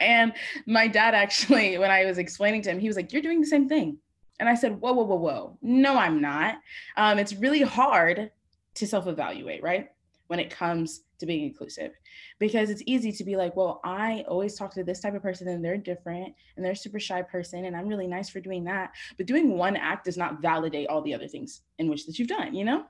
and 0.00 0.32
my 0.66 0.88
dad 0.88 1.14
actually, 1.14 1.78
when 1.78 1.90
I 1.90 2.04
was 2.04 2.18
explaining 2.18 2.62
to 2.62 2.70
him, 2.70 2.80
he 2.80 2.88
was 2.88 2.96
like, 2.96 3.12
you're 3.12 3.22
doing 3.22 3.40
the 3.40 3.46
same 3.46 3.68
thing. 3.68 3.98
And 4.40 4.48
I 4.48 4.54
said, 4.54 4.80
whoa, 4.80 4.92
whoa, 4.92 5.04
whoa, 5.04 5.16
whoa. 5.16 5.58
No, 5.62 5.96
I'm 5.96 6.20
not. 6.20 6.56
Um, 6.96 7.18
it's 7.18 7.34
really 7.34 7.62
hard 7.62 8.30
to 8.74 8.86
self 8.86 9.06
evaluate, 9.06 9.62
right? 9.62 9.90
When 10.26 10.40
it 10.40 10.50
comes 10.50 11.02
to 11.24 11.32
being 11.32 11.44
inclusive 11.44 11.92
because 12.38 12.70
it's 12.70 12.82
easy 12.86 13.10
to 13.10 13.24
be 13.24 13.36
like 13.36 13.56
well 13.56 13.80
i 13.84 14.24
always 14.28 14.54
talk 14.54 14.72
to 14.72 14.84
this 14.84 15.00
type 15.00 15.14
of 15.14 15.22
person 15.22 15.48
and 15.48 15.64
they're 15.64 15.76
different 15.76 16.34
and 16.56 16.64
they're 16.64 16.72
a 16.72 16.76
super 16.76 17.00
shy 17.00 17.22
person 17.22 17.64
and 17.64 17.76
i'm 17.76 17.88
really 17.88 18.06
nice 18.06 18.28
for 18.28 18.40
doing 18.40 18.64
that 18.64 18.90
but 19.16 19.26
doing 19.26 19.56
one 19.56 19.76
act 19.76 20.04
does 20.04 20.16
not 20.16 20.40
validate 20.40 20.88
all 20.88 21.02
the 21.02 21.14
other 21.14 21.28
things 21.28 21.62
in 21.78 21.88
which 21.88 22.06
that 22.06 22.18
you've 22.18 22.28
done 22.28 22.54
you 22.54 22.64
know 22.64 22.84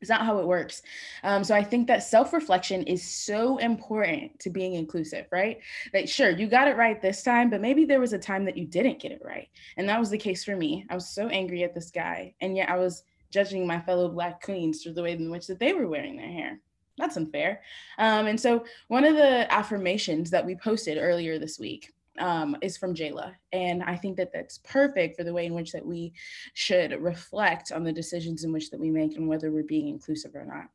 it's 0.00 0.08
not 0.08 0.24
how 0.24 0.38
it 0.38 0.46
works. 0.46 0.80
Um, 1.24 1.44
so 1.44 1.54
I 1.54 1.62
think 1.62 1.86
that 1.88 2.02
self 2.02 2.32
reflection 2.32 2.84
is 2.84 3.06
so 3.06 3.58
important 3.58 4.38
to 4.40 4.48
being 4.48 4.74
inclusive, 4.74 5.26
right? 5.30 5.58
That 5.92 6.08
sure, 6.08 6.30
you 6.30 6.46
got 6.46 6.68
it 6.68 6.76
right 6.76 7.02
this 7.02 7.22
time, 7.22 7.50
but 7.50 7.60
maybe 7.60 7.84
there 7.84 8.00
was 8.00 8.14
a 8.14 8.18
time 8.18 8.46
that 8.46 8.56
you 8.56 8.66
didn't 8.66 9.00
get 9.00 9.12
it 9.12 9.20
right. 9.22 9.48
And 9.76 9.86
that 9.88 10.00
was 10.00 10.08
the 10.08 10.16
case 10.16 10.42
for 10.42 10.56
me. 10.56 10.86
I 10.88 10.94
was 10.94 11.14
so 11.14 11.28
angry 11.28 11.64
at 11.64 11.74
this 11.74 11.90
guy. 11.90 12.34
And 12.40 12.56
yet 12.56 12.70
I 12.70 12.76
was 12.76 13.02
judging 13.30 13.66
my 13.66 13.80
fellow 13.80 14.08
Black 14.08 14.42
queens 14.42 14.82
through 14.82 14.94
the 14.94 15.02
way 15.02 15.12
in 15.12 15.30
which 15.30 15.46
that 15.46 15.58
they 15.58 15.72
were 15.72 15.86
wearing 15.86 16.16
their 16.16 16.32
hair 16.32 16.60
that's 17.00 17.16
unfair. 17.16 17.62
Um, 17.98 18.26
and 18.26 18.38
so 18.38 18.64
one 18.88 19.04
of 19.04 19.16
the 19.16 19.52
affirmations 19.52 20.30
that 20.30 20.44
we 20.44 20.54
posted 20.54 20.98
earlier 20.98 21.38
this 21.38 21.58
week 21.58 21.92
um, 22.18 22.56
is 22.60 22.76
from 22.76 22.94
Jayla. 22.94 23.32
And 23.52 23.82
I 23.82 23.96
think 23.96 24.16
that 24.18 24.32
that's 24.32 24.58
perfect 24.58 25.16
for 25.16 25.24
the 25.24 25.32
way 25.32 25.46
in 25.46 25.54
which 25.54 25.72
that 25.72 25.84
we 25.84 26.12
should 26.54 26.92
reflect 27.00 27.72
on 27.72 27.82
the 27.82 27.92
decisions 27.92 28.44
in 28.44 28.52
which 28.52 28.70
that 28.70 28.80
we 28.80 28.90
make 28.90 29.16
and 29.16 29.28
whether 29.28 29.50
we're 29.50 29.62
being 29.62 29.88
inclusive 29.88 30.34
or 30.34 30.44
not. 30.44 30.68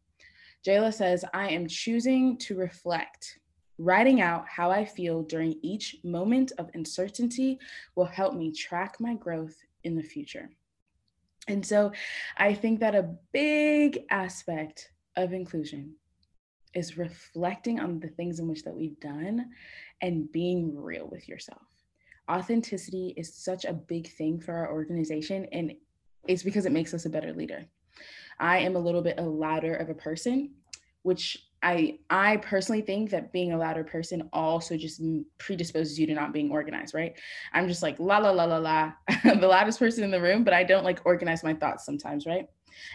Jayla 0.66 0.94
says, 0.94 1.24
I 1.34 1.50
am 1.50 1.68
choosing 1.68 2.38
to 2.40 2.56
reflect. 2.56 3.40
Writing 3.78 4.22
out 4.22 4.48
how 4.48 4.72
I 4.72 4.86
feel 4.86 5.22
during 5.22 5.60
each 5.62 5.98
moment 6.04 6.54
of 6.58 6.70
uncertainty 6.74 7.60
will 7.96 8.06
help 8.06 8.34
me 8.34 8.52
track 8.52 8.96
my 9.00 9.16
growth 9.16 9.56
in 9.84 9.96
the 9.96 10.04
future. 10.04 10.50
And 11.48 11.64
so 11.64 11.92
I 12.38 12.54
think 12.54 12.80
that 12.80 12.96
a 12.96 13.14
big 13.32 14.06
aspect 14.10 14.92
of 15.16 15.34
inclusion 15.34 15.96
is 16.76 16.98
reflecting 16.98 17.80
on 17.80 18.00
the 18.00 18.10
things 18.10 18.40
in 18.40 18.48
which 18.48 18.64
that 18.64 18.76
we've 18.76 19.00
done 19.00 19.50
and 20.02 20.32
being 20.32 20.76
real 20.76 21.08
with 21.12 21.28
yourself. 21.28 21.62
Authenticity 22.30 23.14
is 23.18 23.34
such 23.34 23.66
a 23.66 23.74
big 23.74 24.08
thing 24.12 24.40
for 24.40 24.54
our 24.54 24.72
organization 24.72 25.48
and 25.52 25.74
it's 26.28 26.44
because 26.44 26.66
it 26.66 26.72
makes 26.72 26.94
us 26.94 27.06
a 27.06 27.10
better 27.10 27.34
leader. 27.34 27.66
I 28.40 28.60
am 28.60 28.76
a 28.76 28.80
little 28.80 29.02
bit 29.02 29.20
a 29.20 29.24
louder 29.24 29.76
of 29.76 29.90
a 29.90 29.94
person, 29.94 30.52
which 31.04 31.38
I 31.62 32.00
I 32.10 32.38
personally 32.38 32.82
think 32.82 33.12
that 33.12 33.32
being 33.32 33.54
a 33.54 33.58
louder 33.58 33.84
person 33.84 34.30
also 34.34 34.76
just 34.76 35.02
predisposes 35.38 36.00
you 36.00 36.06
to 36.08 36.14
not 36.14 36.34
being 36.34 36.52
organized, 36.52 36.94
right? 36.94 37.18
I'm 37.54 37.68
just 37.68 37.82
like 37.82 38.00
la 38.00 38.18
la 38.18 38.32
la 38.32 38.46
la 38.46 38.58
la, 38.58 38.94
the 39.24 39.48
loudest 39.48 39.80
person 39.80 40.04
in 40.04 40.12
the 40.12 40.22
room, 40.22 40.44
but 40.44 40.54
I 40.54 40.64
don't 40.64 40.84
like 40.84 41.00
organize 41.06 41.44
my 41.44 41.54
thoughts 41.54 41.86
sometimes, 41.86 42.26
right? 42.26 42.48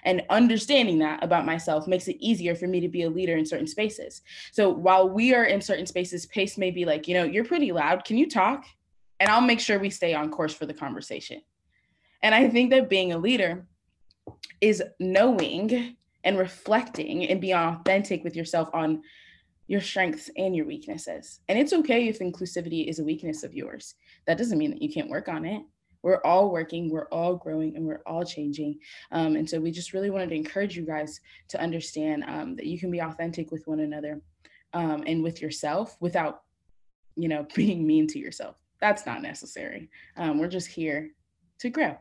And 0.05 0.23
understanding 0.31 0.99
that 0.99 1.23
about 1.23 1.47
myself 1.47 1.87
makes 1.87 2.09
it 2.09 2.17
easier 2.21 2.55
for 2.55 2.67
me 2.67 2.81
to 2.81 2.89
be 2.89 3.03
a 3.03 3.11
leader 3.11 3.37
in 3.37 3.47
certain 3.47 3.67
spaces. 3.67 4.23
So 4.53 4.71
while 4.71 5.09
we 5.09 5.35
are 5.35 5.45
in 5.45 5.61
certain 5.61 5.87
spaces, 5.87 6.27
Pace 6.27 6.59
may 6.59 6.71
be 6.71 6.85
like, 6.85 7.09
you 7.09 7.15
know, 7.15 7.25
you're 7.25 7.45
pretty 7.45 7.73
loud. 7.73 8.05
Can 8.05 8.17
you 8.17 8.29
talk? 8.29 8.65
And 9.19 9.29
I'll 9.29 9.41
make 9.41 9.61
sure 9.61 9.79
we 9.79 9.91
stay 9.91 10.15
on 10.15 10.31
course 10.31 10.55
for 10.55 10.67
the 10.67 10.75
conversation. 10.75 11.43
And 12.23 12.35
I 12.35 12.49
think 12.49 12.71
that 12.71 12.91
being 12.91 13.13
a 13.13 13.19
leader 13.19 13.67
is 14.61 14.83
knowing 14.99 15.97
and 16.25 16.39
reflecting 16.39 17.27
and 17.29 17.41
being 17.41 17.55
authentic 17.55 18.25
with 18.25 18.37
yourself 18.37 18.69
on 18.75 19.03
your 19.69 19.81
strengths 19.81 20.29
and 20.37 20.55
your 20.57 20.67
weaknesses. 20.67 21.41
And 21.49 21.59
it's 21.59 21.73
okay 21.73 22.09
if 22.09 22.19
inclusivity 22.19 22.89
is 22.89 22.99
a 22.99 23.05
weakness 23.05 23.45
of 23.45 23.55
yours. 23.55 23.95
That 24.27 24.37
doesn't 24.37 24.59
mean 24.59 24.71
that 24.73 24.83
you 24.83 24.93
can't 24.93 25.09
work 25.09 25.29
on 25.29 25.45
it. 25.45 25.63
We're 26.03 26.21
all 26.25 26.51
working, 26.51 26.91
we're 26.91 27.09
all 27.09 27.37
growing, 27.37 27.77
and 27.77 27.85
we're 27.85 28.03
all 28.07 28.25
changing. 28.25 28.79
Um, 29.13 29.37
and 29.37 29.49
so 29.49 29.61
we 29.61 29.71
just 29.71 29.93
really 29.93 30.11
wanted 30.11 30.31
to 30.31 30.37
encourage 30.37 30.77
you 30.77 30.85
guys 30.85 31.21
to 31.49 31.61
understand 31.61 32.25
um, 32.27 32.57
that 32.57 32.67
you 32.67 32.79
can 32.79 32.91
be 32.91 33.01
authentic 33.01 33.51
with 33.51 33.67
one 33.67 33.81
another 33.81 34.21
um, 34.73 35.05
and 35.07 35.23
with 35.23 35.43
yourself 35.43 35.97
without, 36.01 36.43
you 37.17 37.29
know, 37.29 37.47
being 37.55 37.87
mean 37.87 38.07
to 38.09 38.19
yourself. 38.19 38.57
That's 38.81 39.05
not 39.05 39.23
necessary. 39.23 39.91
Um, 40.17 40.39
we're 40.39 40.49
just 40.49 40.69
here 40.69 41.11
to 41.59 41.71
grow. 41.71 41.99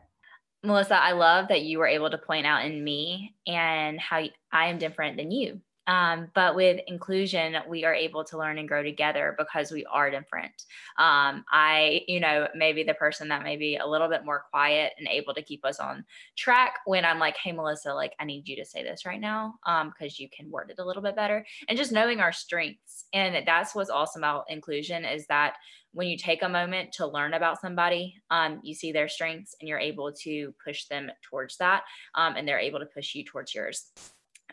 Melissa, 0.62 1.00
I 1.00 1.12
love 1.12 1.48
that 1.48 1.62
you 1.62 1.78
were 1.78 1.86
able 1.86 2.10
to 2.10 2.18
point 2.18 2.46
out 2.46 2.64
in 2.64 2.82
me 2.84 3.34
and 3.46 3.98
how 3.98 4.22
I 4.52 4.66
am 4.66 4.78
different 4.78 5.16
than 5.16 5.30
you. 5.30 5.60
Um, 5.90 6.28
but 6.34 6.54
with 6.54 6.80
inclusion, 6.86 7.56
we 7.68 7.84
are 7.84 7.94
able 7.94 8.22
to 8.22 8.38
learn 8.38 8.58
and 8.58 8.68
grow 8.68 8.84
together 8.84 9.34
because 9.36 9.72
we 9.72 9.84
are 9.86 10.08
different. 10.08 10.52
Um, 10.98 11.44
I, 11.50 12.02
you 12.06 12.20
know, 12.20 12.46
maybe 12.54 12.84
the 12.84 12.94
person 12.94 13.26
that 13.28 13.42
may 13.42 13.56
be 13.56 13.74
a 13.74 13.86
little 13.86 14.08
bit 14.08 14.24
more 14.24 14.44
quiet 14.52 14.92
and 14.98 15.08
able 15.08 15.34
to 15.34 15.42
keep 15.42 15.64
us 15.64 15.80
on 15.80 16.04
track 16.38 16.76
when 16.86 17.04
I'm 17.04 17.18
like, 17.18 17.36
hey, 17.36 17.50
Melissa, 17.50 17.92
like, 17.92 18.14
I 18.20 18.24
need 18.24 18.48
you 18.48 18.54
to 18.56 18.64
say 18.64 18.84
this 18.84 19.04
right 19.04 19.20
now 19.20 19.54
because 19.64 20.12
um, 20.12 20.16
you 20.18 20.28
can 20.30 20.48
word 20.48 20.70
it 20.70 20.80
a 20.80 20.84
little 20.84 21.02
bit 21.02 21.16
better. 21.16 21.44
And 21.68 21.76
just 21.76 21.90
knowing 21.90 22.20
our 22.20 22.32
strengths. 22.32 23.06
And 23.12 23.44
that's 23.44 23.74
what's 23.74 23.90
awesome 23.90 24.20
about 24.20 24.44
inclusion 24.48 25.04
is 25.04 25.26
that 25.26 25.54
when 25.92 26.06
you 26.06 26.16
take 26.16 26.44
a 26.44 26.48
moment 26.48 26.92
to 26.92 27.06
learn 27.08 27.34
about 27.34 27.60
somebody, 27.60 28.14
um, 28.30 28.60
you 28.62 28.74
see 28.76 28.92
their 28.92 29.08
strengths 29.08 29.56
and 29.58 29.68
you're 29.68 29.80
able 29.80 30.12
to 30.22 30.54
push 30.64 30.84
them 30.86 31.10
towards 31.28 31.56
that, 31.56 31.82
um, 32.14 32.36
and 32.36 32.46
they're 32.46 32.60
able 32.60 32.78
to 32.78 32.86
push 32.86 33.16
you 33.16 33.24
towards 33.24 33.52
yours. 33.56 33.90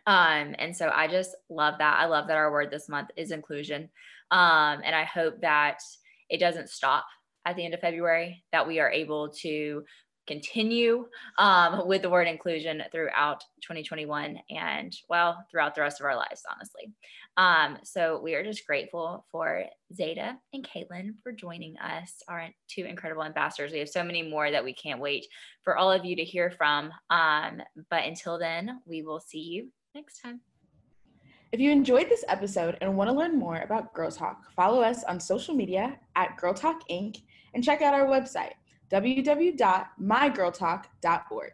Um, 0.07 0.55
and 0.57 0.75
so 0.75 0.89
I 0.89 1.07
just 1.07 1.35
love 1.49 1.75
that. 1.79 1.99
I 1.99 2.05
love 2.05 2.27
that 2.27 2.37
our 2.37 2.51
word 2.51 2.71
this 2.71 2.89
month 2.89 3.09
is 3.17 3.31
inclusion. 3.31 3.89
Um, 4.31 4.81
and 4.83 4.95
I 4.95 5.03
hope 5.03 5.41
that 5.41 5.79
it 6.29 6.39
doesn't 6.39 6.69
stop 6.69 7.05
at 7.45 7.55
the 7.55 7.65
end 7.65 7.73
of 7.73 7.81
February, 7.81 8.43
that 8.51 8.67
we 8.67 8.79
are 8.79 8.89
able 8.89 9.29
to 9.41 9.83
continue 10.27 11.07
um, 11.39 11.87
with 11.87 12.01
the 12.01 12.09
word 12.09 12.27
inclusion 12.27 12.83
throughout 12.91 13.39
2021 13.61 14.37
and 14.49 14.93
well 15.09 15.43
throughout 15.49 15.73
the 15.73 15.81
rest 15.81 15.99
of 15.99 16.05
our 16.05 16.17
lives 16.17 16.43
honestly 16.53 16.91
um, 17.37 17.77
so 17.83 18.19
we 18.21 18.35
are 18.35 18.43
just 18.43 18.67
grateful 18.67 19.25
for 19.31 19.63
zeta 19.95 20.35
and 20.53 20.67
caitlin 20.67 21.13
for 21.23 21.31
joining 21.31 21.77
us 21.77 22.21
our 22.27 22.49
two 22.67 22.83
incredible 22.83 23.23
ambassadors 23.23 23.71
we 23.71 23.79
have 23.79 23.87
so 23.87 24.03
many 24.03 24.21
more 24.21 24.51
that 24.51 24.63
we 24.63 24.73
can't 24.73 24.99
wait 24.99 25.25
for 25.63 25.77
all 25.77 25.91
of 25.91 26.03
you 26.03 26.15
to 26.15 26.23
hear 26.23 26.51
from 26.51 26.91
um, 27.09 27.61
but 27.89 28.03
until 28.03 28.37
then 28.37 28.81
we 28.85 29.01
will 29.01 29.21
see 29.21 29.39
you 29.39 29.69
next 29.97 30.21
time 30.21 30.39
if 31.51 31.59
you 31.59 31.71
enjoyed 31.71 32.07
this 32.07 32.23
episode 32.27 32.77
and 32.81 32.95
want 32.95 33.09
to 33.09 33.15
learn 33.15 33.39
more 33.39 33.61
about 33.61 33.95
Girl 33.95 34.11
Talk, 34.11 34.51
follow 34.51 34.81
us 34.81 35.03
on 35.05 35.19
social 35.19 35.55
media 35.55 35.97
at 36.15 36.37
Girl 36.37 36.53
Talk 36.53 36.87
Inc. 36.89 37.23
and 37.53 37.63
check 37.63 37.81
out 37.81 37.95
our 37.95 38.05
website, 38.05 38.51
www.mygirltalk.org. 38.91 41.51